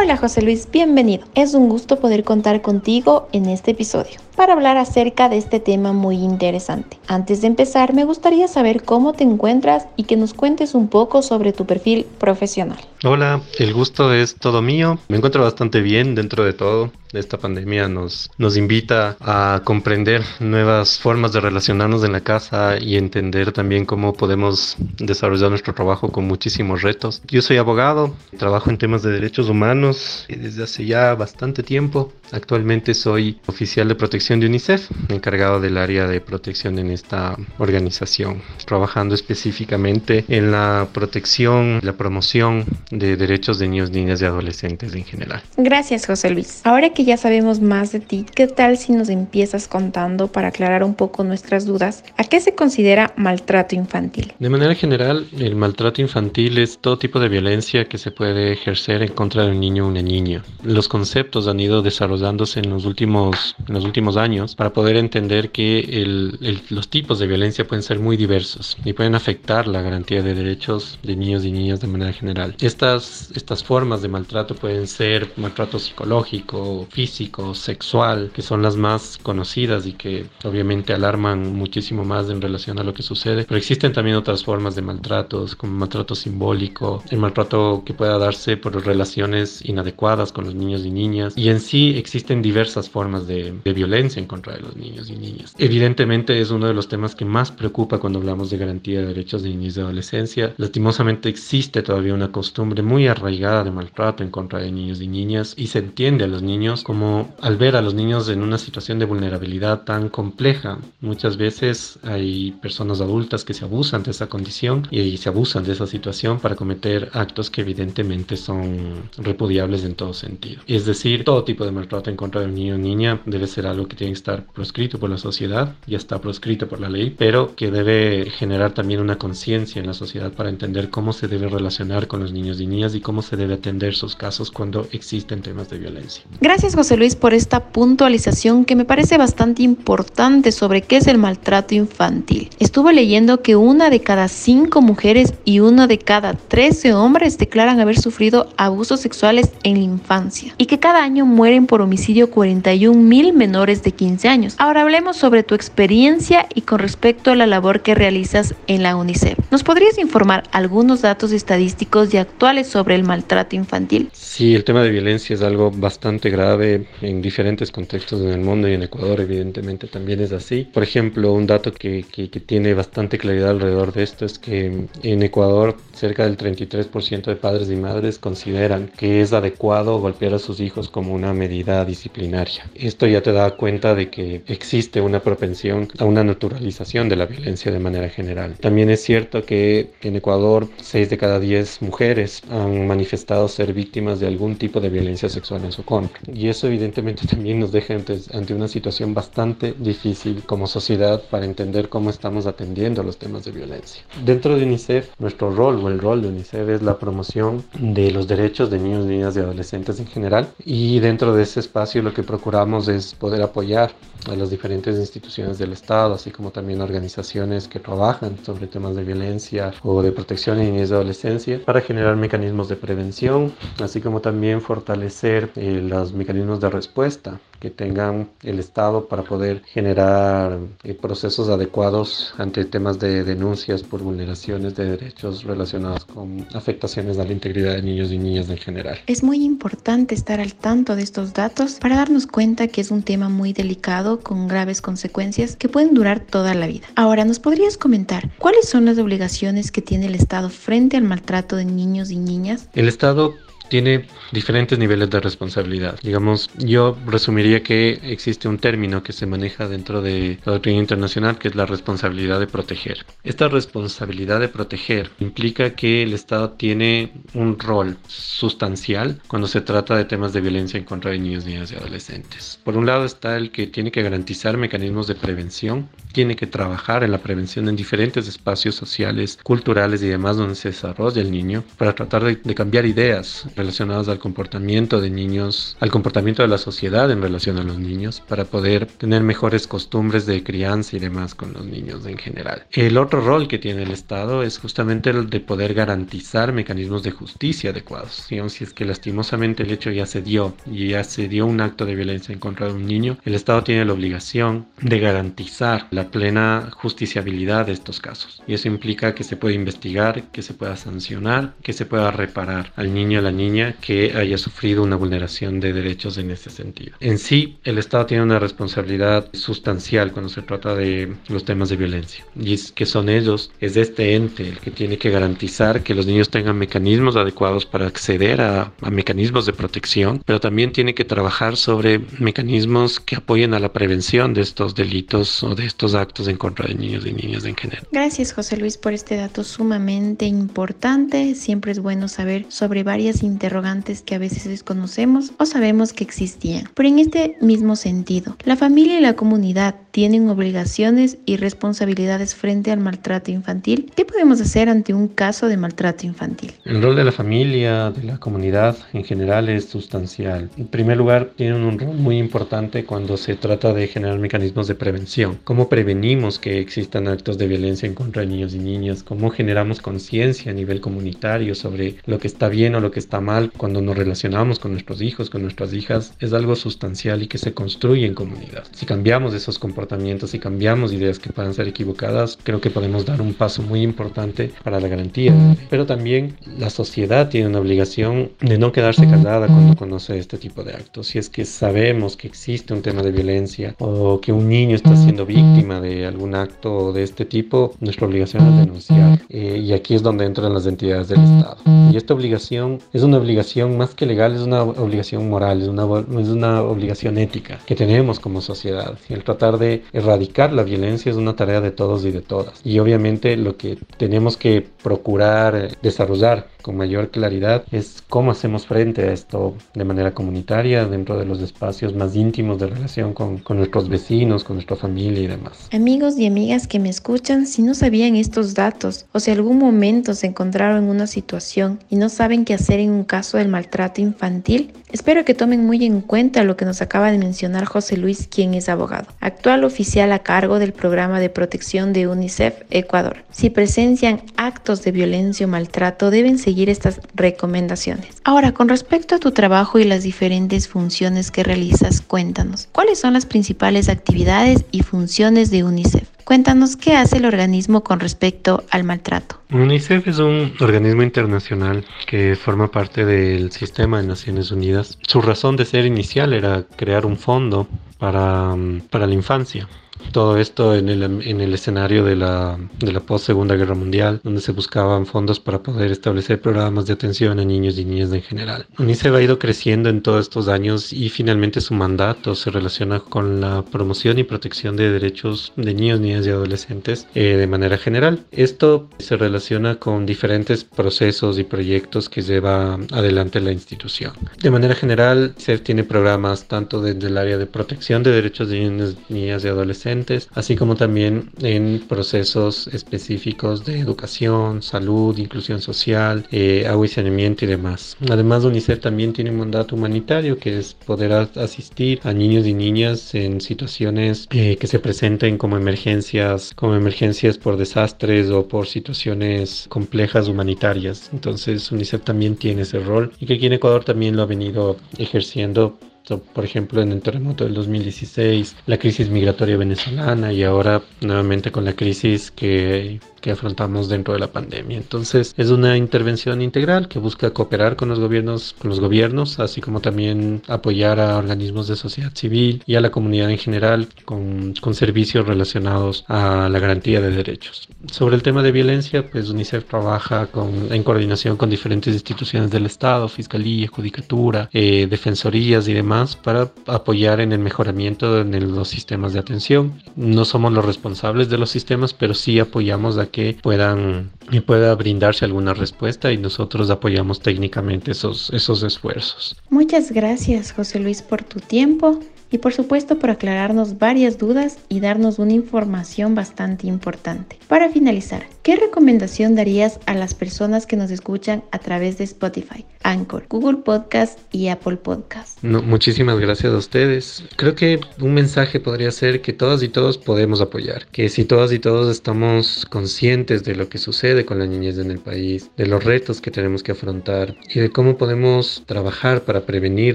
Hola 0.00 0.16
José 0.16 0.42
Luis, 0.42 0.68
bienvenido. 0.70 1.26
Es 1.34 1.54
un 1.54 1.68
gusto 1.68 1.98
poder 1.98 2.22
contar 2.22 2.62
contigo 2.62 3.28
en 3.32 3.46
este 3.46 3.72
episodio 3.72 4.20
para 4.36 4.52
hablar 4.52 4.76
acerca 4.76 5.28
de 5.28 5.38
este 5.38 5.58
tema 5.58 5.92
muy 5.92 6.14
interesante. 6.14 6.98
Antes 7.08 7.40
de 7.40 7.48
empezar, 7.48 7.94
me 7.94 8.04
gustaría 8.04 8.46
saber 8.46 8.84
cómo 8.84 9.12
te 9.12 9.24
encuentras 9.24 9.88
y 9.96 10.04
que 10.04 10.16
nos 10.16 10.34
cuentes 10.34 10.76
un 10.76 10.86
poco 10.86 11.20
sobre 11.22 11.52
tu 11.52 11.66
perfil 11.66 12.06
profesional. 12.20 12.78
Hola, 13.02 13.42
el 13.58 13.74
gusto 13.74 14.14
es 14.14 14.36
todo 14.36 14.62
mío. 14.62 14.98
Me 15.08 15.16
encuentro 15.16 15.42
bastante 15.42 15.80
bien 15.80 16.14
dentro 16.14 16.44
de 16.44 16.52
todo. 16.52 16.92
Esta 17.12 17.38
pandemia 17.38 17.88
nos, 17.88 18.30
nos 18.36 18.56
invita 18.56 19.16
a 19.20 19.62
comprender 19.64 20.22
nuevas 20.40 20.98
formas 20.98 21.32
de 21.32 21.40
relacionarnos 21.40 22.04
en 22.04 22.12
la 22.12 22.20
casa 22.20 22.78
y 22.78 22.96
entender 22.96 23.52
también 23.52 23.86
cómo 23.86 24.12
podemos 24.12 24.76
desarrollar 24.98 25.50
nuestro 25.50 25.74
trabajo 25.74 26.12
con 26.12 26.26
muchísimos 26.26 26.82
retos. 26.82 27.22
Yo 27.28 27.40
soy 27.40 27.56
abogado, 27.56 28.14
trabajo 28.36 28.70
en 28.70 28.78
temas 28.78 29.02
de 29.02 29.10
derechos 29.10 29.48
humanos 29.48 30.26
desde 30.28 30.64
hace 30.64 30.84
ya 30.84 31.14
bastante 31.14 31.62
tiempo. 31.62 32.12
Actualmente 32.30 32.92
soy 32.92 33.40
oficial 33.46 33.88
de 33.88 33.94
protección 33.94 34.40
de 34.40 34.46
UNICEF, 34.46 34.90
encargado 35.08 35.60
del 35.60 35.78
área 35.78 36.06
de 36.06 36.20
protección 36.20 36.78
en 36.78 36.90
esta 36.90 37.36
organización, 37.58 38.42
trabajando 38.66 39.14
específicamente 39.14 40.24
en 40.28 40.52
la 40.52 40.88
protección, 40.92 41.80
la 41.82 41.94
promoción 41.94 42.66
de 42.90 43.16
derechos 43.16 43.58
de 43.58 43.68
niños, 43.68 43.90
niñas 43.90 44.20
y 44.20 44.26
adolescentes 44.26 44.94
en 44.94 45.04
general. 45.04 45.42
Gracias, 45.56 46.06
José 46.06 46.30
Luis. 46.30 46.60
Ahora 46.64 46.90
que 46.90 46.97
ya 47.04 47.16
sabemos 47.16 47.60
más 47.60 47.92
de 47.92 48.00
ti, 48.00 48.26
¿qué 48.34 48.46
tal 48.46 48.76
si 48.78 48.92
nos 48.92 49.08
empiezas 49.08 49.68
contando 49.68 50.28
para 50.28 50.48
aclarar 50.48 50.84
un 50.84 50.94
poco 50.94 51.24
nuestras 51.24 51.66
dudas? 51.66 52.04
¿A 52.16 52.24
qué 52.24 52.40
se 52.40 52.54
considera 52.54 53.12
maltrato 53.16 53.74
infantil? 53.74 54.32
De 54.38 54.48
manera 54.48 54.74
general, 54.74 55.26
el 55.38 55.56
maltrato 55.56 56.00
infantil 56.02 56.58
es 56.58 56.78
todo 56.78 56.98
tipo 56.98 57.20
de 57.20 57.28
violencia 57.28 57.86
que 57.86 57.98
se 57.98 58.10
puede 58.10 58.52
ejercer 58.52 59.02
en 59.02 59.12
contra 59.12 59.44
de 59.44 59.52
un 59.52 59.60
niño 59.60 59.86
o 59.86 59.88
una 59.88 60.02
niña. 60.02 60.42
Los 60.62 60.88
conceptos 60.88 61.48
han 61.48 61.60
ido 61.60 61.82
desarrollando 61.82 62.18
dándose 62.28 62.60
en 62.60 62.70
los 62.70 62.84
últimos, 62.84 63.56
en 63.66 63.74
los 63.74 63.84
últimos 63.84 64.16
años 64.16 64.54
para 64.54 64.72
poder 64.72 64.96
entender 64.96 65.50
que 65.50 65.80
el, 65.80 66.62
los 66.70 66.88
tipos 66.88 67.18
de 67.18 67.26
violencia 67.26 67.66
pueden 67.66 67.82
ser 67.82 67.98
muy 67.98 68.16
diversos 68.16 68.76
y 68.84 68.92
pueden 68.92 69.14
afectar 69.14 69.66
la 69.66 69.82
garantía 69.82 70.22
de 70.22 70.34
derechos 70.34 70.98
de 71.02 71.16
niños 71.16 71.44
y 71.44 71.52
niñas 71.52 71.80
de 71.80 71.86
manera 71.86 72.12
general. 72.12 72.54
Estas, 72.60 73.30
estas 73.34 73.62
formas 73.62 74.02
de 74.02 74.08
maltrato 74.08 74.54
pueden 74.54 74.86
ser 74.86 75.32
maltrato 75.36 75.78
psicológico, 75.78 76.87
físico, 76.90 77.54
sexual, 77.54 78.30
que 78.32 78.42
son 78.42 78.62
las 78.62 78.76
más 78.76 79.18
conocidas 79.22 79.86
y 79.86 79.92
que 79.92 80.26
obviamente 80.44 80.92
alarman 80.92 81.54
muchísimo 81.54 82.04
más 82.04 82.30
en 82.30 82.40
relación 82.40 82.78
a 82.78 82.84
lo 82.84 82.94
que 82.94 83.02
sucede. 83.02 83.44
Pero 83.44 83.58
existen 83.58 83.92
también 83.92 84.16
otras 84.16 84.44
formas 84.44 84.74
de 84.74 84.82
maltratos, 84.82 85.54
como 85.54 85.74
maltrato 85.74 86.14
simbólico, 86.14 87.02
el 87.10 87.18
maltrato 87.18 87.82
que 87.84 87.94
pueda 87.94 88.18
darse 88.18 88.56
por 88.56 88.84
relaciones 88.84 89.64
inadecuadas 89.64 90.32
con 90.32 90.44
los 90.44 90.54
niños 90.54 90.84
y 90.84 90.90
niñas. 90.90 91.34
Y 91.36 91.48
en 91.48 91.60
sí 91.60 91.94
existen 91.96 92.42
diversas 92.42 92.88
formas 92.88 93.26
de, 93.26 93.54
violencia 93.64 94.18
en 94.18 94.26
contra 94.26 94.54
de 94.54 94.60
los 94.60 94.76
niños 94.76 95.10
y 95.10 95.16
niñas. 95.16 95.54
Evidentemente 95.58 96.40
es 96.40 96.50
uno 96.50 96.66
de 96.66 96.74
los 96.74 96.88
temas 96.88 97.14
que 97.14 97.24
más 97.24 97.52
preocupa 97.52 97.98
cuando 97.98 98.18
hablamos 98.18 98.50
de 98.50 98.56
garantía 98.56 99.00
de 99.00 99.06
derechos 99.06 99.42
de 99.42 99.50
niños 99.50 99.74
y 99.74 99.76
de 99.76 99.82
adolescencia. 99.82 100.54
Lastimosamente 100.56 101.28
existe 101.28 101.82
todavía 101.82 102.14
una 102.14 102.32
costumbre 102.32 102.82
muy 102.82 103.06
arraigada 103.06 103.62
de 103.64 103.70
maltrato 103.70 104.22
en 104.22 104.30
contra 104.30 104.58
de 104.60 104.72
niños 104.72 105.00
y 105.00 105.08
niñas 105.08 105.54
y 105.56 105.68
se 105.68 105.78
entiende 105.80 106.24
a 106.24 106.28
los 106.28 106.42
niños 106.42 106.77
como 106.82 107.34
al 107.40 107.56
ver 107.56 107.76
a 107.76 107.82
los 107.82 107.94
niños 107.94 108.28
en 108.28 108.42
una 108.42 108.58
situación 108.58 108.98
de 108.98 109.04
vulnerabilidad 109.04 109.82
tan 109.82 110.08
compleja. 110.08 110.78
Muchas 111.00 111.36
veces 111.36 111.98
hay 112.02 112.52
personas 112.62 113.00
adultas 113.00 113.44
que 113.44 113.54
se 113.54 113.64
abusan 113.64 114.02
de 114.02 114.10
esa 114.10 114.28
condición 114.28 114.86
y 114.90 115.16
se 115.16 115.28
abusan 115.28 115.64
de 115.64 115.72
esa 115.72 115.86
situación 115.86 116.40
para 116.40 116.56
cometer 116.56 117.10
actos 117.12 117.50
que 117.50 117.62
evidentemente 117.62 118.36
son 118.36 119.08
repudiables 119.16 119.84
en 119.84 119.94
todo 119.94 120.14
sentido. 120.14 120.62
Es 120.66 120.84
decir, 120.86 121.24
todo 121.24 121.44
tipo 121.44 121.64
de 121.64 121.72
maltrato 121.72 122.10
en 122.10 122.16
contra 122.16 122.40
de 122.40 122.48
un 122.48 122.54
niño 122.54 122.74
o 122.74 122.78
niña 122.78 123.20
debe 123.26 123.46
ser 123.46 123.66
algo 123.66 123.86
que 123.86 123.96
tiene 123.96 124.12
que 124.12 124.18
estar 124.18 124.44
proscrito 124.46 124.98
por 124.98 125.10
la 125.10 125.18
sociedad, 125.18 125.74
ya 125.86 125.96
está 125.96 126.20
proscrito 126.20 126.68
por 126.68 126.80
la 126.80 126.88
ley, 126.88 127.14
pero 127.16 127.54
que 127.54 127.70
debe 127.70 128.30
generar 128.30 128.72
también 128.72 129.00
una 129.00 129.16
conciencia 129.16 129.80
en 129.80 129.86
la 129.86 129.94
sociedad 129.94 130.32
para 130.32 130.48
entender 130.48 130.90
cómo 130.90 131.12
se 131.12 131.28
debe 131.28 131.48
relacionar 131.48 132.06
con 132.06 132.20
los 132.20 132.32
niños 132.32 132.60
y 132.60 132.66
niñas 132.66 132.94
y 132.94 133.00
cómo 133.00 133.22
se 133.22 133.36
debe 133.36 133.54
atender 133.54 133.94
sus 133.94 134.16
casos 134.16 134.50
cuando 134.50 134.88
existen 134.92 135.42
temas 135.42 135.68
de 135.70 135.78
violencia. 135.78 136.24
Gracias 136.40 136.67
Gracias 136.68 136.84
José 136.84 136.98
Luis 136.98 137.16
por 137.16 137.32
esta 137.32 137.60
puntualización 137.72 138.66
que 138.66 138.76
me 138.76 138.84
parece 138.84 139.16
bastante 139.16 139.62
importante 139.62 140.52
sobre 140.52 140.82
qué 140.82 140.98
es 140.98 141.06
el 141.06 141.16
maltrato 141.16 141.74
infantil. 141.74 142.50
Estuve 142.58 142.92
leyendo 142.92 143.40
que 143.40 143.56
una 143.56 143.88
de 143.88 144.00
cada 144.00 144.28
cinco 144.28 144.82
mujeres 144.82 145.32
y 145.46 145.60
uno 145.60 145.86
de 145.86 145.96
cada 145.96 146.34
trece 146.34 146.92
hombres 146.92 147.38
declaran 147.38 147.80
haber 147.80 147.98
sufrido 147.98 148.50
abusos 148.58 149.00
sexuales 149.00 149.50
en 149.62 149.78
la 149.78 149.84
infancia 149.84 150.54
y 150.58 150.66
que 150.66 150.78
cada 150.78 151.02
año 151.02 151.24
mueren 151.24 151.66
por 151.66 151.80
homicidio 151.80 152.28
41 152.28 153.00
mil 153.00 153.32
menores 153.32 153.82
de 153.82 153.92
15 153.92 154.28
años. 154.28 154.54
Ahora 154.58 154.82
hablemos 154.82 155.16
sobre 155.16 155.44
tu 155.44 155.54
experiencia 155.54 156.48
y 156.54 156.60
con 156.60 156.80
respecto 156.80 157.30
a 157.30 157.34
la 157.34 157.46
labor 157.46 157.80
que 157.80 157.94
realizas 157.94 158.54
en 158.66 158.82
la 158.82 158.94
UNICEF. 158.94 159.38
¿Nos 159.50 159.62
podrías 159.62 159.96
informar 159.96 160.42
algunos 160.52 161.00
datos 161.00 161.32
estadísticos 161.32 162.12
y 162.12 162.18
actuales 162.18 162.66
sobre 162.68 162.94
el 162.94 163.04
maltrato 163.04 163.56
infantil? 163.56 164.10
Sí, 164.12 164.54
el 164.54 164.64
tema 164.64 164.82
de 164.82 164.90
violencia 164.90 165.32
es 165.32 165.40
algo 165.40 165.70
bastante 165.70 166.28
grave 166.28 166.57
en 166.62 167.22
diferentes 167.22 167.70
contextos 167.70 168.20
en 168.20 168.28
el 168.28 168.40
mundo 168.40 168.68
y 168.68 168.74
en 168.74 168.82
Ecuador 168.82 169.20
evidentemente 169.20 169.86
también 169.86 170.20
es 170.20 170.32
así. 170.32 170.68
Por 170.72 170.82
ejemplo, 170.82 171.32
un 171.32 171.46
dato 171.46 171.72
que, 171.72 172.04
que, 172.10 172.30
que 172.30 172.40
tiene 172.40 172.74
bastante 172.74 173.18
claridad 173.18 173.50
alrededor 173.50 173.92
de 173.92 174.02
esto 174.02 174.24
es 174.24 174.38
que 174.38 174.86
en 175.02 175.22
Ecuador 175.22 175.76
cerca 175.92 176.24
del 176.24 176.36
33% 176.36 177.22
de 177.26 177.36
padres 177.36 177.70
y 177.70 177.76
madres 177.76 178.18
consideran 178.18 178.90
que 178.96 179.20
es 179.20 179.32
adecuado 179.32 179.98
golpear 179.98 180.34
a 180.34 180.38
sus 180.38 180.60
hijos 180.60 180.88
como 180.88 181.14
una 181.14 181.32
medida 181.32 181.84
disciplinaria. 181.84 182.64
Esto 182.74 183.06
ya 183.06 183.22
te 183.22 183.32
da 183.32 183.50
cuenta 183.52 183.94
de 183.94 184.10
que 184.10 184.42
existe 184.46 185.00
una 185.00 185.20
propensión 185.20 185.88
a 185.98 186.04
una 186.04 186.24
naturalización 186.24 187.08
de 187.08 187.16
la 187.16 187.26
violencia 187.26 187.72
de 187.72 187.78
manera 187.78 188.08
general. 188.08 188.54
También 188.60 188.90
es 188.90 189.02
cierto 189.02 189.44
que 189.44 189.90
en 190.02 190.16
Ecuador 190.16 190.68
6 190.80 191.10
de 191.10 191.18
cada 191.18 191.40
10 191.40 191.82
mujeres 191.82 192.42
han 192.50 192.86
manifestado 192.86 193.48
ser 193.48 193.72
víctimas 193.72 194.20
de 194.20 194.26
algún 194.26 194.56
tipo 194.56 194.80
de 194.80 194.88
violencia 194.88 195.28
sexual 195.28 195.64
en 195.64 195.72
su 195.72 195.84
contra. 195.84 196.20
Y 196.32 196.47
eso 196.48 196.66
evidentemente 196.66 197.26
también 197.26 197.60
nos 197.60 197.72
deja 197.72 197.94
ante, 197.94 198.18
ante 198.32 198.54
una 198.54 198.68
situación 198.68 199.14
bastante 199.14 199.74
difícil 199.78 200.42
como 200.44 200.66
sociedad 200.66 201.22
para 201.30 201.44
entender 201.44 201.88
cómo 201.88 202.10
estamos 202.10 202.46
atendiendo 202.46 203.02
los 203.02 203.18
temas 203.18 203.44
de 203.44 203.52
violencia. 203.52 204.02
Dentro 204.24 204.56
de 204.56 204.64
UNICEF, 204.64 205.10
nuestro 205.18 205.54
rol 205.54 205.76
o 205.84 205.88
el 205.88 205.98
rol 205.98 206.22
de 206.22 206.28
UNICEF 206.28 206.68
es 206.68 206.82
la 206.82 206.98
promoción 206.98 207.64
de 207.78 208.10
los 208.10 208.28
derechos 208.28 208.70
de 208.70 208.78
niños, 208.78 209.06
niñas 209.06 209.36
y 209.36 209.40
adolescentes 209.40 210.00
en 210.00 210.06
general. 210.06 210.48
Y 210.64 211.00
dentro 211.00 211.34
de 211.34 211.42
ese 211.42 211.60
espacio 211.60 212.02
lo 212.02 212.14
que 212.14 212.22
procuramos 212.22 212.88
es 212.88 213.14
poder 213.14 213.42
apoyar 213.42 213.92
a 214.26 214.34
las 214.34 214.50
diferentes 214.50 214.98
instituciones 214.98 215.58
del 215.58 215.72
Estado, 215.72 216.14
así 216.14 216.30
como 216.30 216.50
también 216.50 216.80
organizaciones 216.80 217.68
que 217.68 217.78
trabajan 217.78 218.36
sobre 218.44 218.66
temas 218.66 218.96
de 218.96 219.04
violencia 219.04 219.72
o 219.82 220.02
de 220.02 220.12
protección 220.12 220.58
en 220.58 220.72
niñez 220.72 220.90
y 220.90 220.94
adolescencia, 220.94 221.60
para 221.64 221.80
generar 221.80 222.16
mecanismos 222.16 222.68
de 222.68 222.76
prevención, 222.76 223.52
así 223.80 224.00
como 224.00 224.20
también 224.20 224.60
fortalecer 224.60 225.50
eh, 225.56 225.80
los 225.82 226.12
mecanismos 226.12 226.37
de 226.38 226.70
respuesta 226.70 227.40
que 227.58 227.68
tengan 227.68 228.28
el 228.44 228.60
Estado 228.60 229.08
para 229.08 229.24
poder 229.24 229.62
generar 229.64 230.56
eh, 230.84 230.94
procesos 230.94 231.48
adecuados 231.48 232.32
ante 232.38 232.64
temas 232.64 233.00
de 233.00 233.24
denuncias 233.24 233.82
por 233.82 234.02
vulneraciones 234.02 234.76
de 234.76 234.84
derechos 234.84 235.42
relacionados 235.42 236.04
con 236.04 236.46
afectaciones 236.54 237.18
a 237.18 237.24
la 237.24 237.32
integridad 237.32 237.74
de 237.74 237.82
niños 237.82 238.12
y 238.12 238.18
niñas 238.18 238.48
en 238.50 238.58
general. 238.58 238.98
Es 239.08 239.24
muy 239.24 239.42
importante 239.42 240.14
estar 240.14 240.38
al 240.38 240.54
tanto 240.54 240.94
de 240.94 241.02
estos 241.02 241.34
datos 241.34 241.78
para 241.80 241.96
darnos 241.96 242.28
cuenta 242.28 242.68
que 242.68 242.80
es 242.80 242.92
un 242.92 243.02
tema 243.02 243.28
muy 243.28 243.52
delicado 243.52 244.20
con 244.20 244.46
graves 244.46 244.80
consecuencias 244.80 245.56
que 245.56 245.68
pueden 245.68 245.94
durar 245.94 246.20
toda 246.20 246.54
la 246.54 246.68
vida. 246.68 246.86
Ahora, 246.94 247.24
¿nos 247.24 247.40
podrías 247.40 247.76
comentar 247.76 248.30
cuáles 248.38 248.68
son 248.68 248.84
las 248.84 248.98
obligaciones 248.98 249.72
que 249.72 249.82
tiene 249.82 250.06
el 250.06 250.14
Estado 250.14 250.50
frente 250.50 250.96
al 250.96 251.02
maltrato 251.02 251.56
de 251.56 251.64
niños 251.64 252.12
y 252.12 252.16
niñas? 252.16 252.68
El 252.74 252.88
Estado 252.88 253.34
tiene 253.68 254.06
diferentes 254.32 254.78
niveles 254.78 255.10
de 255.10 255.20
responsabilidad. 255.20 255.98
Digamos, 256.02 256.50
yo 256.58 256.96
resumiría 257.06 257.62
que 257.62 258.00
existe 258.02 258.48
un 258.48 258.58
término 258.58 259.02
que 259.02 259.12
se 259.12 259.26
maneja 259.26 259.68
dentro 259.68 260.02
de 260.02 260.38
la 260.44 260.52
doctrina 260.52 260.78
internacional 260.78 261.38
que 261.38 261.48
es 261.48 261.54
la 261.54 261.66
responsabilidad 261.66 262.40
de 262.40 262.46
proteger. 262.46 263.04
Esta 263.24 263.48
responsabilidad 263.48 264.40
de 264.40 264.48
proteger 264.48 265.10
implica 265.20 265.70
que 265.74 266.02
el 266.02 266.12
Estado 266.12 266.50
tiene 266.50 267.12
un 267.34 267.58
rol 267.58 267.96
sustancial 268.06 269.20
cuando 269.28 269.48
se 269.48 269.60
trata 269.60 269.96
de 269.96 270.04
temas 270.04 270.32
de 270.32 270.40
violencia 270.40 270.78
en 270.78 270.84
contra 270.84 271.10
de 271.10 271.18
niños, 271.18 271.44
niñas 271.44 271.72
y 271.72 271.76
adolescentes. 271.76 272.58
Por 272.64 272.76
un 272.76 272.86
lado 272.86 273.04
está 273.04 273.36
el 273.36 273.50
que 273.50 273.66
tiene 273.66 273.90
que 273.90 274.02
garantizar 274.02 274.56
mecanismos 274.56 275.06
de 275.06 275.14
prevención, 275.14 275.88
tiene 276.12 276.36
que 276.36 276.46
trabajar 276.46 277.04
en 277.04 277.12
la 277.12 277.18
prevención 277.18 277.68
en 277.68 277.76
diferentes 277.76 278.28
espacios 278.28 278.74
sociales, 278.74 279.38
culturales 279.42 280.02
y 280.02 280.08
demás 280.08 280.36
donde 280.36 280.54
se 280.54 280.68
desarrolla 280.68 281.20
el 281.20 281.30
niño 281.30 281.64
para 281.76 281.94
tratar 281.94 282.24
de, 282.24 282.36
de 282.36 282.54
cambiar 282.54 282.86
ideas 282.86 283.46
relacionadas 283.58 284.08
al 284.08 284.18
comportamiento 284.18 285.00
de 285.00 285.10
niños, 285.10 285.76
al 285.80 285.90
comportamiento 285.90 286.42
de 286.42 286.48
la 286.48 286.58
sociedad 286.58 287.10
en 287.10 287.20
relación 287.20 287.58
a 287.58 287.64
los 287.64 287.78
niños, 287.78 288.22
para 288.26 288.46
poder 288.46 288.86
tener 288.86 289.22
mejores 289.22 289.66
costumbres 289.66 290.24
de 290.24 290.42
crianza 290.42 290.96
y 290.96 291.00
demás 291.00 291.34
con 291.34 291.52
los 291.52 291.66
niños 291.66 292.06
en 292.06 292.16
general. 292.16 292.64
El 292.72 292.96
otro 292.96 293.20
rol 293.20 293.48
que 293.48 293.58
tiene 293.58 293.82
el 293.82 293.90
Estado 293.90 294.42
es 294.42 294.58
justamente 294.58 295.10
el 295.10 295.28
de 295.28 295.40
poder 295.40 295.74
garantizar 295.74 296.52
mecanismos 296.52 297.02
de 297.02 297.10
justicia 297.10 297.70
adecuados. 297.70 298.24
Si 298.48 298.64
es 298.64 298.72
que 298.72 298.84
lastimosamente 298.84 299.64
el 299.64 299.70
hecho 299.70 299.90
ya 299.90 300.06
se 300.06 300.22
dio 300.22 300.54
y 300.66 300.88
ya 300.88 301.04
se 301.04 301.28
dio 301.28 301.46
un 301.46 301.60
acto 301.60 301.84
de 301.84 301.94
violencia 301.94 302.32
en 302.32 302.38
contra 302.38 302.66
de 302.68 302.74
un 302.74 302.86
niño, 302.86 303.18
el 303.24 303.34
Estado 303.34 303.64
tiene 303.64 303.84
la 303.84 303.92
obligación 303.92 304.66
de 304.80 305.00
garantizar 305.00 305.88
la 305.90 306.10
plena 306.10 306.70
justiciabilidad 306.72 307.66
de 307.66 307.72
estos 307.72 308.00
casos. 308.00 308.42
Y 308.46 308.54
eso 308.54 308.68
implica 308.68 309.14
que 309.14 309.24
se 309.24 309.36
puede 309.36 309.54
investigar, 309.54 310.30
que 310.30 310.42
se 310.42 310.54
pueda 310.54 310.76
sancionar, 310.76 311.54
que 311.62 311.72
se 311.72 311.86
pueda 311.86 312.10
reparar 312.10 312.72
al 312.76 312.94
niño 312.94 313.18
o 313.18 313.22
la 313.22 313.32
niña 313.32 313.47
que 313.80 314.12
haya 314.16 314.38
sufrido 314.38 314.82
una 314.82 314.96
vulneración 314.96 315.60
de 315.60 315.72
derechos 315.72 316.18
en 316.18 316.30
ese 316.30 316.50
sentido. 316.50 316.96
En 317.00 317.18
sí, 317.18 317.58
el 317.64 317.78
Estado 317.78 318.06
tiene 318.06 318.22
una 318.22 318.38
responsabilidad 318.38 319.28
sustancial 319.32 320.12
cuando 320.12 320.28
se 320.28 320.42
trata 320.42 320.74
de 320.74 321.12
los 321.28 321.44
temas 321.44 321.68
de 321.68 321.76
violencia. 321.76 322.24
Y 322.38 322.54
es 322.54 322.72
que 322.72 322.86
son 322.86 323.08
ellos, 323.08 323.50
es 323.60 323.76
este 323.76 324.14
ente 324.14 324.48
el 324.48 324.58
que 324.58 324.70
tiene 324.70 324.98
que 324.98 325.10
garantizar 325.10 325.82
que 325.82 325.94
los 325.94 326.06
niños 326.06 326.30
tengan 326.30 326.58
mecanismos 326.58 327.16
adecuados 327.16 327.66
para 327.66 327.86
acceder 327.86 328.40
a, 328.40 328.72
a 328.80 328.90
mecanismos 328.90 329.46
de 329.46 329.52
protección, 329.52 330.22
pero 330.24 330.40
también 330.40 330.72
tiene 330.72 330.94
que 330.94 331.04
trabajar 331.04 331.56
sobre 331.56 332.00
mecanismos 332.18 333.00
que 333.00 333.16
apoyen 333.16 333.54
a 333.54 333.58
la 333.58 333.72
prevención 333.72 334.34
de 334.34 334.42
estos 334.42 334.74
delitos 334.74 335.42
o 335.42 335.54
de 335.54 335.66
estos 335.66 335.94
actos 335.94 336.28
en 336.28 336.36
contra 336.36 336.66
de 336.66 336.74
niños 336.74 337.06
y 337.06 337.12
niñas 337.12 337.44
en 337.44 337.56
general. 337.56 337.86
Gracias 337.92 338.32
José 338.32 338.56
Luis 338.56 338.76
por 338.76 338.92
este 338.92 339.16
dato 339.16 339.44
sumamente 339.44 340.26
importante. 340.26 341.34
Siempre 341.34 341.72
es 341.72 341.80
bueno 341.80 342.08
saber 342.08 342.46
sobre 342.48 342.82
varias 342.82 343.22
interrogantes 343.38 344.02
que 344.02 344.16
a 344.16 344.18
veces 344.18 344.44
desconocemos 344.46 345.30
o 345.38 345.46
sabemos 345.46 345.92
que 345.92 346.02
existían. 346.02 346.68
Pero 346.74 346.88
en 346.88 346.98
este 346.98 347.36
mismo 347.40 347.76
sentido, 347.76 348.36
la 348.44 348.56
familia 348.56 348.98
y 348.98 349.00
la 349.00 349.14
comunidad 349.14 349.76
tienen 349.92 350.28
obligaciones 350.28 351.18
y 351.24 351.36
responsabilidades 351.36 352.34
frente 352.34 352.72
al 352.72 352.80
maltrato 352.80 353.30
infantil. 353.30 353.92
¿Qué 353.94 354.04
podemos 354.04 354.40
hacer 354.40 354.68
ante 354.68 354.92
un 354.92 355.06
caso 355.06 355.46
de 355.46 355.56
maltrato 355.56 356.04
infantil? 356.04 356.52
El 356.64 356.82
rol 356.82 356.96
de 356.96 357.04
la 357.04 357.12
familia, 357.12 357.90
de 357.90 358.02
la 358.02 358.18
comunidad 358.18 358.76
en 358.92 359.04
general 359.04 359.48
es 359.48 359.66
sustancial. 359.66 360.50
En 360.56 360.66
primer 360.66 360.96
lugar, 360.96 361.30
tienen 361.36 361.62
un 361.62 361.78
rol 361.78 361.94
muy 361.94 362.18
importante 362.18 362.84
cuando 362.84 363.16
se 363.16 363.36
trata 363.36 363.72
de 363.72 363.86
generar 363.86 364.18
mecanismos 364.18 364.66
de 364.66 364.74
prevención. 364.74 365.38
¿Cómo 365.44 365.68
prevenimos 365.68 366.40
que 366.40 366.58
existan 366.58 367.06
actos 367.06 367.38
de 367.38 367.46
violencia 367.46 367.86
en 367.86 367.94
contra 367.94 368.22
de 368.22 368.28
niños 368.28 368.52
y 368.54 368.58
niñas? 368.58 369.04
¿Cómo 369.04 369.30
generamos 369.30 369.80
conciencia 369.80 370.50
a 370.50 370.54
nivel 370.54 370.80
comunitario 370.80 371.54
sobre 371.54 371.96
lo 372.06 372.18
que 372.18 372.26
está 372.26 372.48
bien 372.48 372.74
o 372.74 372.80
lo 372.80 372.90
que 372.90 372.98
está 372.98 373.20
mal 373.20 373.27
cuando 373.56 373.80
nos 373.80 373.96
relacionamos 373.96 374.58
con 374.58 374.72
nuestros 374.72 375.02
hijos, 375.02 375.30
con 375.30 375.42
nuestras 375.42 375.72
hijas? 375.74 376.14
Es 376.18 376.32
algo 376.32 376.56
sustancial 376.56 377.22
y 377.22 377.26
que 377.26 377.38
se 377.38 377.52
construye 377.52 378.06
en 378.06 378.14
comunidad. 378.14 378.64
Si 378.72 378.86
cambiamos 378.86 379.34
esos 379.34 379.58
comportamientos 379.58 380.34
y 380.34 380.38
cambiamos 380.38 380.92
ideas 380.92 381.18
que 381.18 381.30
puedan 381.30 381.54
ser 381.54 381.68
equivocadas, 381.68 382.38
creo 382.42 382.60
que 382.60 382.70
podemos 382.70 383.04
dar 383.04 383.20
un 383.20 383.34
paso 383.34 383.62
muy 383.62 383.82
importante 383.82 384.52
para 384.64 384.80
la 384.80 384.88
garantía. 384.88 385.34
Pero 385.68 385.86
también 385.86 386.36
la 386.58 386.70
sociedad 386.70 387.28
tiene 387.28 387.48
una 387.48 387.60
obligación 387.60 388.30
de 388.40 388.58
no 388.58 388.72
quedarse 388.72 389.06
callada 389.06 389.46
cuando 389.46 389.76
conoce 389.76 390.18
este 390.18 390.38
tipo 390.38 390.64
de 390.64 390.72
actos. 390.72 391.08
Si 391.08 391.18
es 391.18 391.28
que 391.28 391.44
sabemos 391.44 392.16
que 392.16 392.28
existe 392.28 392.72
un 392.72 392.82
tema 392.82 393.02
de 393.02 393.12
violencia 393.12 393.74
o 393.78 394.20
que 394.20 394.32
un 394.32 394.48
niño 394.48 394.74
está 394.74 394.96
siendo 394.96 395.26
víctima 395.26 395.80
de 395.80 396.06
algún 396.06 396.34
acto 396.34 396.92
de 396.92 397.02
este 397.02 397.24
tipo, 397.24 397.74
nuestra 397.80 398.06
obligación 398.06 398.46
es 398.48 398.56
denunciar. 398.56 399.20
Eh, 399.28 399.62
y 399.62 399.72
aquí 399.72 399.94
es 399.94 400.02
donde 400.02 400.24
entran 400.24 400.54
las 400.54 400.66
entidades 400.66 401.08
del 401.08 401.22
Estado. 401.22 401.58
Y 401.92 401.96
esta 401.96 402.14
obligación 402.14 402.78
es 402.92 403.02
una 403.02 403.17
obligación 403.18 403.76
más 403.76 403.94
que 403.94 404.06
legal, 404.06 404.34
es 404.34 404.40
una 404.40 404.62
obligación 404.62 405.28
moral, 405.28 405.62
es 405.62 405.68
una, 405.68 405.84
es 406.20 406.28
una 406.28 406.62
obligación 406.62 407.18
ética 407.18 407.58
que 407.66 407.74
tenemos 407.74 408.18
como 408.18 408.40
sociedad. 408.40 408.98
El 409.08 409.24
tratar 409.24 409.58
de 409.58 409.68
de 409.68 409.82
erradicar 409.92 410.52
la 410.52 410.62
violencia 410.62 411.10
es 411.10 411.16
una 411.16 411.36
tarea 411.36 411.60
de 411.60 411.70
todos 411.70 412.04
y 412.04 412.10
de 412.10 412.20
todas. 412.20 412.60
Y 412.64 412.78
obviamente 412.78 413.36
lo 413.36 413.56
que 413.56 413.78
tenemos 413.96 414.36
que 414.36 414.66
procurar 414.82 415.54
eh, 415.56 415.68
desarrollar 415.82 416.48
con 416.62 416.76
mayor 416.76 417.10
claridad 417.10 417.64
es 417.70 418.02
cómo 418.08 418.30
hacemos 418.30 418.66
frente 418.66 419.02
a 419.02 419.12
esto 419.12 419.54
de 419.74 419.84
manera 419.84 420.12
comunitaria 420.12 420.86
dentro 420.86 421.18
de 421.18 421.24
los 421.24 421.40
espacios 421.40 421.94
más 421.94 422.14
íntimos 422.14 422.58
de 422.58 422.66
relación 422.66 423.14
con, 423.14 423.38
con 423.38 423.58
nuestros 423.58 423.88
vecinos, 423.88 424.44
con 424.44 424.56
nuestra 424.56 424.76
familia 424.76 425.22
y 425.22 425.26
demás. 425.26 425.68
Amigos 425.72 426.18
y 426.18 426.26
amigas 426.26 426.66
que 426.66 426.78
me 426.78 426.88
escuchan, 426.88 427.46
si 427.46 427.62
no 427.62 427.74
sabían 427.74 428.16
estos 428.16 428.54
datos 428.54 429.06
o 429.12 429.20
si 429.20 429.30
algún 429.30 429.58
momento 429.58 430.14
se 430.14 430.26
encontraron 430.26 430.84
en 430.84 430.90
una 430.90 431.06
situación 431.06 431.78
y 431.88 431.96
no 431.96 432.08
saben 432.08 432.44
qué 432.44 432.54
hacer 432.54 432.80
en 432.80 432.90
un 432.90 432.97
caso 433.04 433.38
del 433.38 433.48
maltrato 433.48 434.00
infantil, 434.00 434.72
espero 434.90 435.24
que 435.24 435.34
tomen 435.34 435.66
muy 435.66 435.84
en 435.84 436.00
cuenta 436.00 436.44
lo 436.44 436.56
que 436.56 436.64
nos 436.64 436.82
acaba 436.82 437.10
de 437.10 437.18
mencionar 437.18 437.64
José 437.64 437.96
Luis, 437.96 438.28
quien 438.30 438.54
es 438.54 438.68
abogado, 438.68 439.06
actual 439.20 439.64
oficial 439.64 440.12
a 440.12 440.20
cargo 440.20 440.58
del 440.58 440.72
programa 440.72 441.20
de 441.20 441.30
protección 441.30 441.92
de 441.92 442.08
UNICEF 442.08 442.62
Ecuador. 442.70 443.24
Si 443.30 443.50
presencian 443.50 444.22
actos 444.36 444.82
de 444.82 444.92
violencia 444.92 445.46
o 445.46 445.48
maltrato, 445.48 446.10
deben 446.10 446.38
seguir 446.38 446.70
estas 446.70 447.00
recomendaciones. 447.14 448.22
Ahora, 448.24 448.52
con 448.52 448.68
respecto 448.68 449.14
a 449.14 449.18
tu 449.18 449.32
trabajo 449.32 449.78
y 449.78 449.84
las 449.84 450.02
diferentes 450.02 450.68
funciones 450.68 451.30
que 451.30 451.42
realizas, 451.42 452.00
cuéntanos, 452.00 452.68
¿cuáles 452.72 452.98
son 452.98 453.14
las 453.14 453.26
principales 453.26 453.88
actividades 453.88 454.64
y 454.70 454.82
funciones 454.82 455.50
de 455.50 455.64
UNICEF? 455.64 456.17
Cuéntanos 456.28 456.76
qué 456.76 456.94
hace 456.94 457.16
el 457.16 457.24
organismo 457.24 457.82
con 457.82 458.00
respecto 458.00 458.62
al 458.70 458.84
maltrato. 458.84 459.40
UNICEF 459.50 460.08
es 460.08 460.18
un 460.18 460.52
organismo 460.60 461.02
internacional 461.02 461.86
que 462.06 462.36
forma 462.36 462.70
parte 462.70 463.06
del 463.06 463.50
sistema 463.50 464.02
de 464.02 464.08
Naciones 464.08 464.50
Unidas. 464.50 464.98
Su 465.08 465.22
razón 465.22 465.56
de 465.56 465.64
ser 465.64 465.86
inicial 465.86 466.34
era 466.34 466.64
crear 466.76 467.06
un 467.06 467.16
fondo 467.16 467.66
para, 467.96 468.54
para 468.90 469.06
la 469.06 469.14
infancia 469.14 469.66
todo 470.12 470.38
esto 470.38 470.74
en 470.74 470.88
el, 470.88 471.02
en 471.02 471.40
el 471.40 471.54
escenario 471.54 472.04
de 472.04 472.16
la, 472.16 472.58
de 472.78 472.92
la 472.92 473.00
post-segunda 473.00 473.56
guerra 473.56 473.74
mundial, 473.74 474.20
donde 474.22 474.40
se 474.40 474.52
buscaban 474.52 475.06
fondos 475.06 475.40
para 475.40 475.62
poder 475.62 475.90
establecer 475.90 476.40
programas 476.40 476.86
de 476.86 476.92
atención 476.92 477.38
a 477.38 477.44
niños 477.44 477.78
y 477.78 477.84
niñas 477.84 478.12
en 478.12 478.22
general. 478.22 478.66
UNICEF 478.78 479.14
ha 479.14 479.22
ido 479.22 479.38
creciendo 479.38 479.88
en 479.88 480.02
todos 480.02 480.22
estos 480.22 480.48
años 480.48 480.92
y 480.92 481.08
finalmente 481.08 481.60
su 481.60 481.74
mandato 481.74 482.34
se 482.34 482.50
relaciona 482.50 483.00
con 483.00 483.40
la 483.40 483.64
promoción 483.64 484.18
y 484.18 484.24
protección 484.24 484.76
de 484.76 484.90
derechos 484.90 485.52
de 485.56 485.74
niños, 485.74 486.00
niñas 486.00 486.26
y 486.26 486.30
adolescentes 486.30 487.06
eh, 487.14 487.36
de 487.36 487.46
manera 487.46 487.78
general. 487.78 488.20
Esto 488.30 488.88
se 488.98 489.16
relaciona 489.16 489.76
con 489.76 490.06
diferentes 490.06 490.64
procesos 490.64 491.38
y 491.38 491.44
proyectos 491.44 492.08
que 492.08 492.22
lleva 492.22 492.78
adelante 492.92 493.40
la 493.40 493.52
institución. 493.52 494.12
De 494.40 494.50
manera 494.50 494.74
general, 494.74 495.34
UNICEF 495.36 495.62
tiene 495.62 495.84
programas 495.84 496.46
tanto 496.46 496.80
desde 496.80 497.08
el 497.08 497.18
área 497.18 497.38
de 497.38 497.46
protección 497.46 498.02
de 498.02 498.10
derechos 498.10 498.48
de 498.48 498.60
niños, 498.60 498.96
niñas 499.08 499.44
y 499.44 499.48
adolescentes, 499.48 499.87
así 500.34 500.56
como 500.56 500.76
también 500.76 501.30
en 501.40 501.82
procesos 501.88 502.68
específicos 502.68 503.64
de 503.64 503.78
educación, 503.78 504.62
salud, 504.62 505.16
inclusión 505.18 505.60
social, 505.60 506.26
eh, 506.30 506.66
agua 506.66 506.86
y 506.86 506.88
saneamiento 506.88 507.44
y 507.44 507.48
demás. 507.48 507.96
Además, 508.10 508.44
UNICEF 508.44 508.80
también 508.80 509.12
tiene 509.12 509.30
un 509.30 509.38
mandato 509.38 509.76
humanitario 509.76 510.38
que 510.38 510.58
es 510.58 510.74
poder 510.74 511.12
asistir 511.12 512.00
a 512.04 512.12
niños 512.12 512.46
y 512.46 512.54
niñas 512.54 513.14
en 513.14 513.40
situaciones 513.40 514.26
eh, 514.30 514.56
que 514.56 514.66
se 514.66 514.78
presenten 514.78 515.38
como 515.38 515.56
emergencias, 515.56 516.52
como 516.54 516.74
emergencias 516.74 517.38
por 517.38 517.56
desastres 517.56 518.30
o 518.30 518.46
por 518.46 518.66
situaciones 518.66 519.66
complejas 519.68 520.28
humanitarias. 520.28 521.10
Entonces, 521.12 521.70
UNICEF 521.72 522.02
también 522.02 522.36
tiene 522.36 522.62
ese 522.62 522.80
rol 522.80 523.12
y 523.20 523.26
que 523.26 523.34
aquí 523.34 523.46
en 523.46 523.54
Ecuador 523.54 523.84
también 523.84 524.16
lo 524.16 524.22
ha 524.22 524.26
venido 524.26 524.76
ejerciendo 524.98 525.78
por 526.16 526.44
ejemplo, 526.44 526.80
en 526.80 526.92
el 526.92 527.02
terremoto 527.02 527.44
del 527.44 527.52
2016, 527.52 528.56
la 528.66 528.78
crisis 528.78 529.10
migratoria 529.10 529.58
venezolana 529.58 530.32
y 530.32 530.42
ahora 530.42 530.82
nuevamente 531.02 531.52
con 531.52 531.66
la 531.66 531.74
crisis 531.74 532.30
que 532.30 532.98
que 533.20 533.30
afrontamos 533.30 533.88
dentro 533.88 534.14
de 534.14 534.20
la 534.20 534.32
pandemia. 534.32 534.76
Entonces 534.76 535.34
es 535.36 535.50
una 535.50 535.76
intervención 535.76 536.42
integral 536.42 536.88
que 536.88 536.98
busca 536.98 537.30
cooperar 537.30 537.76
con 537.76 537.88
los 537.88 537.98
gobiernos, 537.98 538.54
con 538.58 538.70
los 538.70 538.80
gobiernos, 538.80 539.38
así 539.38 539.60
como 539.60 539.80
también 539.80 540.42
apoyar 540.48 541.00
a 541.00 541.16
organismos 541.16 541.68
de 541.68 541.76
sociedad 541.76 542.12
civil 542.14 542.62
y 542.66 542.74
a 542.74 542.80
la 542.80 542.90
comunidad 542.90 543.30
en 543.30 543.38
general 543.38 543.88
con, 544.04 544.54
con 544.60 544.74
servicios 544.74 545.26
relacionados 545.26 546.04
a 546.08 546.48
la 546.48 546.58
garantía 546.58 547.00
de 547.00 547.10
derechos. 547.10 547.68
Sobre 547.90 548.16
el 548.16 548.22
tema 548.22 548.42
de 548.42 548.52
violencia, 548.52 549.08
pues 549.10 549.30
UNICEF 549.30 549.64
trabaja 549.64 550.26
con, 550.26 550.72
en 550.72 550.82
coordinación 550.82 551.36
con 551.36 551.50
diferentes 551.50 551.94
instituciones 551.94 552.50
del 552.50 552.66
Estado, 552.66 553.08
Fiscalía, 553.08 553.68
Judicatura, 553.68 554.48
eh, 554.52 554.86
Defensorías 554.88 555.68
y 555.68 555.74
demás 555.74 556.16
para 556.16 556.50
apoyar 556.66 557.20
en 557.20 557.32
el 557.32 557.38
mejoramiento 557.38 558.24
de 558.24 558.40
los 558.40 558.68
sistemas 558.68 559.12
de 559.12 559.20
atención. 559.20 559.80
No 559.96 560.24
somos 560.24 560.52
los 560.52 560.64
responsables 560.64 561.28
de 561.28 561.38
los 561.38 561.50
sistemas, 561.50 561.94
pero 561.94 562.14
sí 562.14 562.38
apoyamos 562.38 562.98
a 562.98 563.06
que 563.10 563.36
puedan 563.40 564.10
y 564.30 564.40
pueda 564.40 564.74
brindarse 564.74 565.24
alguna 565.24 565.54
respuesta 565.54 566.12
y 566.12 566.18
nosotros 566.18 566.70
apoyamos 566.70 567.20
técnicamente 567.20 567.92
esos, 567.92 568.30
esos 568.30 568.62
esfuerzos. 568.62 569.36
Muchas 569.50 569.92
gracias 569.92 570.52
José 570.52 570.80
Luis 570.80 571.02
por 571.02 571.22
tu 571.22 571.40
tiempo 571.40 572.00
y 572.30 572.38
por 572.38 572.52
supuesto 572.52 572.98
por 572.98 573.10
aclararnos 573.10 573.78
varias 573.78 574.18
dudas 574.18 574.58
y 574.68 574.80
darnos 574.80 575.18
una 575.18 575.32
información 575.32 576.14
bastante 576.14 576.66
importante. 576.66 577.38
Para 577.48 577.68
finalizar, 577.70 578.26
¿qué 578.48 578.56
recomendación 578.56 579.34
darías 579.34 579.78
a 579.84 579.92
las 579.92 580.14
personas 580.14 580.64
que 580.64 580.74
nos 580.74 580.90
escuchan 580.90 581.44
a 581.50 581.58
través 581.58 581.98
de 581.98 582.04
Spotify, 582.04 582.64
Anchor, 582.82 583.26
Google 583.28 583.58
Podcast 583.58 584.18
y 584.32 584.48
Apple 584.48 584.78
Podcast? 584.78 585.36
No, 585.42 585.60
muchísimas 585.60 586.18
gracias 586.18 586.54
a 586.54 586.56
ustedes. 586.56 587.24
Creo 587.36 587.54
que 587.54 587.78
un 588.00 588.14
mensaje 588.14 588.58
podría 588.58 588.90
ser 588.90 589.20
que 589.20 589.34
todas 589.34 589.62
y 589.62 589.68
todos 589.68 589.98
podemos 589.98 590.40
apoyar, 590.40 590.86
que 590.86 591.10
si 591.10 591.26
todas 591.26 591.52
y 591.52 591.58
todos 591.58 591.94
estamos 591.94 592.64
conscientes 592.70 593.44
de 593.44 593.54
lo 593.54 593.68
que 593.68 593.76
sucede 593.76 594.24
con 594.24 594.38
la 594.38 594.46
niñez 594.46 594.78
en 594.78 594.92
el 594.92 594.98
país, 594.98 595.50
de 595.58 595.66
los 595.66 595.84
retos 595.84 596.22
que 596.22 596.30
tenemos 596.30 596.62
que 596.62 596.72
afrontar 596.72 597.36
y 597.54 597.60
de 597.60 597.68
cómo 597.68 597.98
podemos 597.98 598.62
trabajar 598.64 599.24
para 599.24 599.44
prevenir 599.44 599.94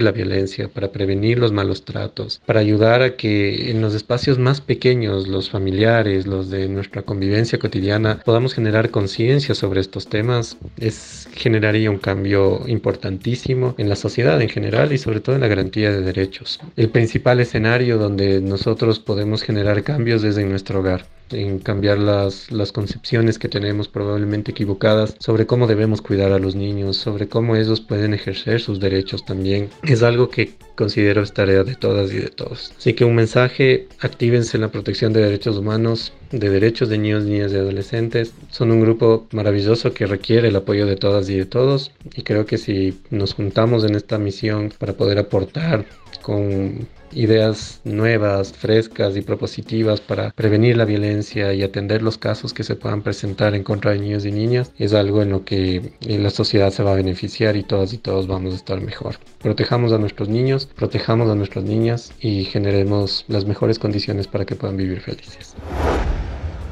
la 0.00 0.12
violencia, 0.12 0.68
para 0.68 0.92
prevenir 0.92 1.40
los 1.40 1.50
malos 1.50 1.84
tratos, 1.84 2.40
para 2.46 2.60
ayudar 2.60 3.02
a 3.02 3.16
que 3.16 3.72
en 3.72 3.80
los 3.82 3.94
espacios 3.94 4.38
más 4.38 4.60
pequeños, 4.60 5.26
los 5.26 5.50
familiares, 5.50 6.28
los 6.28 6.50
de 6.50 6.68
nuestra 6.68 7.02
convivencia 7.02 7.58
cotidiana, 7.58 8.20
podamos 8.24 8.43
generar 8.52 8.90
conciencia 8.90 9.54
sobre 9.54 9.80
estos 9.80 10.08
temas, 10.08 10.58
es 10.76 11.28
generaría 11.34 11.90
un 11.90 11.98
cambio 11.98 12.62
importantísimo 12.66 13.74
en 13.78 13.88
la 13.88 13.96
sociedad 13.96 14.40
en 14.42 14.48
general 14.48 14.92
y 14.92 14.98
sobre 14.98 15.20
todo 15.20 15.36
en 15.36 15.40
la 15.40 15.48
garantía 15.48 15.90
de 15.90 16.02
derechos. 16.02 16.60
El 16.76 16.90
principal 16.90 17.40
escenario 17.40 17.96
donde 17.96 18.40
nosotros 18.40 18.98
podemos 19.00 19.42
generar 19.42 19.82
cambios 19.82 20.24
es 20.24 20.36
en 20.36 20.50
nuestro 20.50 20.80
hogar 20.80 21.06
en 21.34 21.58
cambiar 21.58 21.98
las, 21.98 22.50
las 22.50 22.72
concepciones 22.72 23.38
que 23.38 23.48
tenemos 23.48 23.88
probablemente 23.88 24.52
equivocadas 24.52 25.16
sobre 25.18 25.46
cómo 25.46 25.66
debemos 25.66 26.00
cuidar 26.00 26.32
a 26.32 26.38
los 26.38 26.54
niños, 26.54 26.96
sobre 26.96 27.28
cómo 27.28 27.56
ellos 27.56 27.80
pueden 27.80 28.14
ejercer 28.14 28.60
sus 28.60 28.80
derechos 28.80 29.24
también. 29.24 29.68
Es 29.82 30.02
algo 30.02 30.30
que 30.30 30.54
considero 30.74 31.22
es 31.22 31.32
tarea 31.32 31.64
de 31.64 31.74
todas 31.74 32.12
y 32.12 32.16
de 32.16 32.28
todos. 32.28 32.72
Así 32.76 32.94
que 32.94 33.04
un 33.04 33.14
mensaje, 33.14 33.88
actívense 34.00 34.56
en 34.56 34.62
la 34.62 34.70
protección 34.70 35.12
de 35.12 35.22
derechos 35.22 35.56
humanos, 35.56 36.12
de 36.30 36.50
derechos 36.50 36.88
de 36.88 36.98
niños, 36.98 37.24
niñas 37.24 37.52
y 37.52 37.56
adolescentes. 37.56 38.32
Son 38.50 38.70
un 38.70 38.80
grupo 38.80 39.26
maravilloso 39.32 39.92
que 39.92 40.06
requiere 40.06 40.48
el 40.48 40.56
apoyo 40.56 40.86
de 40.86 40.96
todas 40.96 41.28
y 41.28 41.36
de 41.36 41.46
todos. 41.46 41.92
Y 42.14 42.22
creo 42.22 42.46
que 42.46 42.58
si 42.58 42.98
nos 43.10 43.34
juntamos 43.34 43.84
en 43.84 43.94
esta 43.94 44.18
misión 44.18 44.72
para 44.78 44.94
poder 44.94 45.18
aportar 45.18 45.86
con 46.24 46.88
ideas 47.12 47.80
nuevas, 47.84 48.52
frescas 48.54 49.14
y 49.14 49.20
propositivas 49.20 50.00
para 50.00 50.30
prevenir 50.30 50.76
la 50.78 50.86
violencia 50.86 51.52
y 51.52 51.62
atender 51.62 52.00
los 52.00 52.16
casos 52.16 52.54
que 52.54 52.64
se 52.64 52.76
puedan 52.76 53.02
presentar 53.02 53.54
en 53.54 53.62
contra 53.62 53.90
de 53.90 53.98
niños 53.98 54.24
y 54.24 54.32
niñas, 54.32 54.72
es 54.78 54.94
algo 54.94 55.20
en 55.20 55.30
lo 55.30 55.44
que 55.44 55.92
la 56.00 56.30
sociedad 56.30 56.70
se 56.70 56.82
va 56.82 56.92
a 56.92 56.96
beneficiar 56.96 57.56
y 57.56 57.62
todas 57.62 57.92
y 57.92 57.98
todos 57.98 58.26
vamos 58.26 58.54
a 58.54 58.56
estar 58.56 58.80
mejor. 58.80 59.16
Protejamos 59.42 59.92
a 59.92 59.98
nuestros 59.98 60.30
niños, 60.30 60.66
protejamos 60.74 61.28
a 61.28 61.34
nuestras 61.34 61.64
niñas 61.64 62.10
y 62.20 62.44
generemos 62.44 63.26
las 63.28 63.44
mejores 63.44 63.78
condiciones 63.78 64.26
para 64.26 64.46
que 64.46 64.56
puedan 64.56 64.78
vivir 64.78 65.00
felices. 65.00 65.54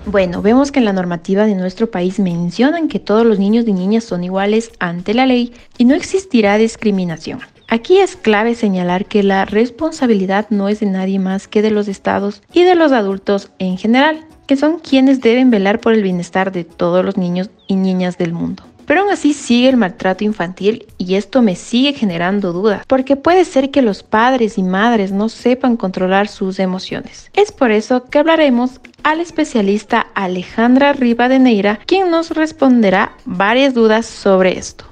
Bueno, 0.06 0.40
vemos 0.40 0.72
que 0.72 0.78
en 0.78 0.86
la 0.86 0.94
normativa 0.94 1.44
de 1.44 1.54
nuestro 1.54 1.90
país 1.90 2.18
mencionan 2.18 2.88
que 2.88 2.98
todos 2.98 3.26
los 3.26 3.38
niños 3.38 3.68
y 3.68 3.74
niñas 3.74 4.04
son 4.04 4.24
iguales 4.24 4.72
ante 4.80 5.12
la 5.12 5.26
ley 5.26 5.52
y 5.76 5.84
no 5.84 5.94
existirá 5.94 6.56
discriminación. 6.56 7.51
Aquí 7.72 7.96
es 7.96 8.16
clave 8.16 8.54
señalar 8.54 9.06
que 9.06 9.22
la 9.22 9.46
responsabilidad 9.46 10.46
no 10.50 10.68
es 10.68 10.80
de 10.80 10.86
nadie 10.86 11.18
más 11.18 11.48
que 11.48 11.62
de 11.62 11.70
los 11.70 11.88
estados 11.88 12.42
y 12.52 12.64
de 12.64 12.74
los 12.74 12.92
adultos 12.92 13.50
en 13.58 13.78
general, 13.78 14.26
que 14.46 14.58
son 14.58 14.78
quienes 14.78 15.22
deben 15.22 15.48
velar 15.48 15.80
por 15.80 15.94
el 15.94 16.02
bienestar 16.02 16.52
de 16.52 16.64
todos 16.64 17.02
los 17.02 17.16
niños 17.16 17.48
y 17.68 17.76
niñas 17.76 18.18
del 18.18 18.34
mundo. 18.34 18.62
Pero 18.84 19.00
aún 19.00 19.10
así 19.10 19.32
sigue 19.32 19.70
el 19.70 19.78
maltrato 19.78 20.22
infantil 20.22 20.84
y 20.98 21.14
esto 21.14 21.40
me 21.40 21.56
sigue 21.56 21.94
generando 21.94 22.52
dudas, 22.52 22.84
porque 22.86 23.16
puede 23.16 23.46
ser 23.46 23.70
que 23.70 23.80
los 23.80 24.02
padres 24.02 24.58
y 24.58 24.62
madres 24.62 25.10
no 25.10 25.30
sepan 25.30 25.78
controlar 25.78 26.28
sus 26.28 26.58
emociones. 26.58 27.30
Es 27.32 27.52
por 27.52 27.70
eso 27.70 28.04
que 28.04 28.18
hablaremos 28.18 28.82
al 29.02 29.20
especialista 29.20 30.08
Alejandra 30.14 30.92
Rivadeneira, 30.92 31.80
quien 31.86 32.10
nos 32.10 32.32
responderá 32.32 33.12
varias 33.24 33.72
dudas 33.72 34.04
sobre 34.04 34.58
esto. 34.58 34.84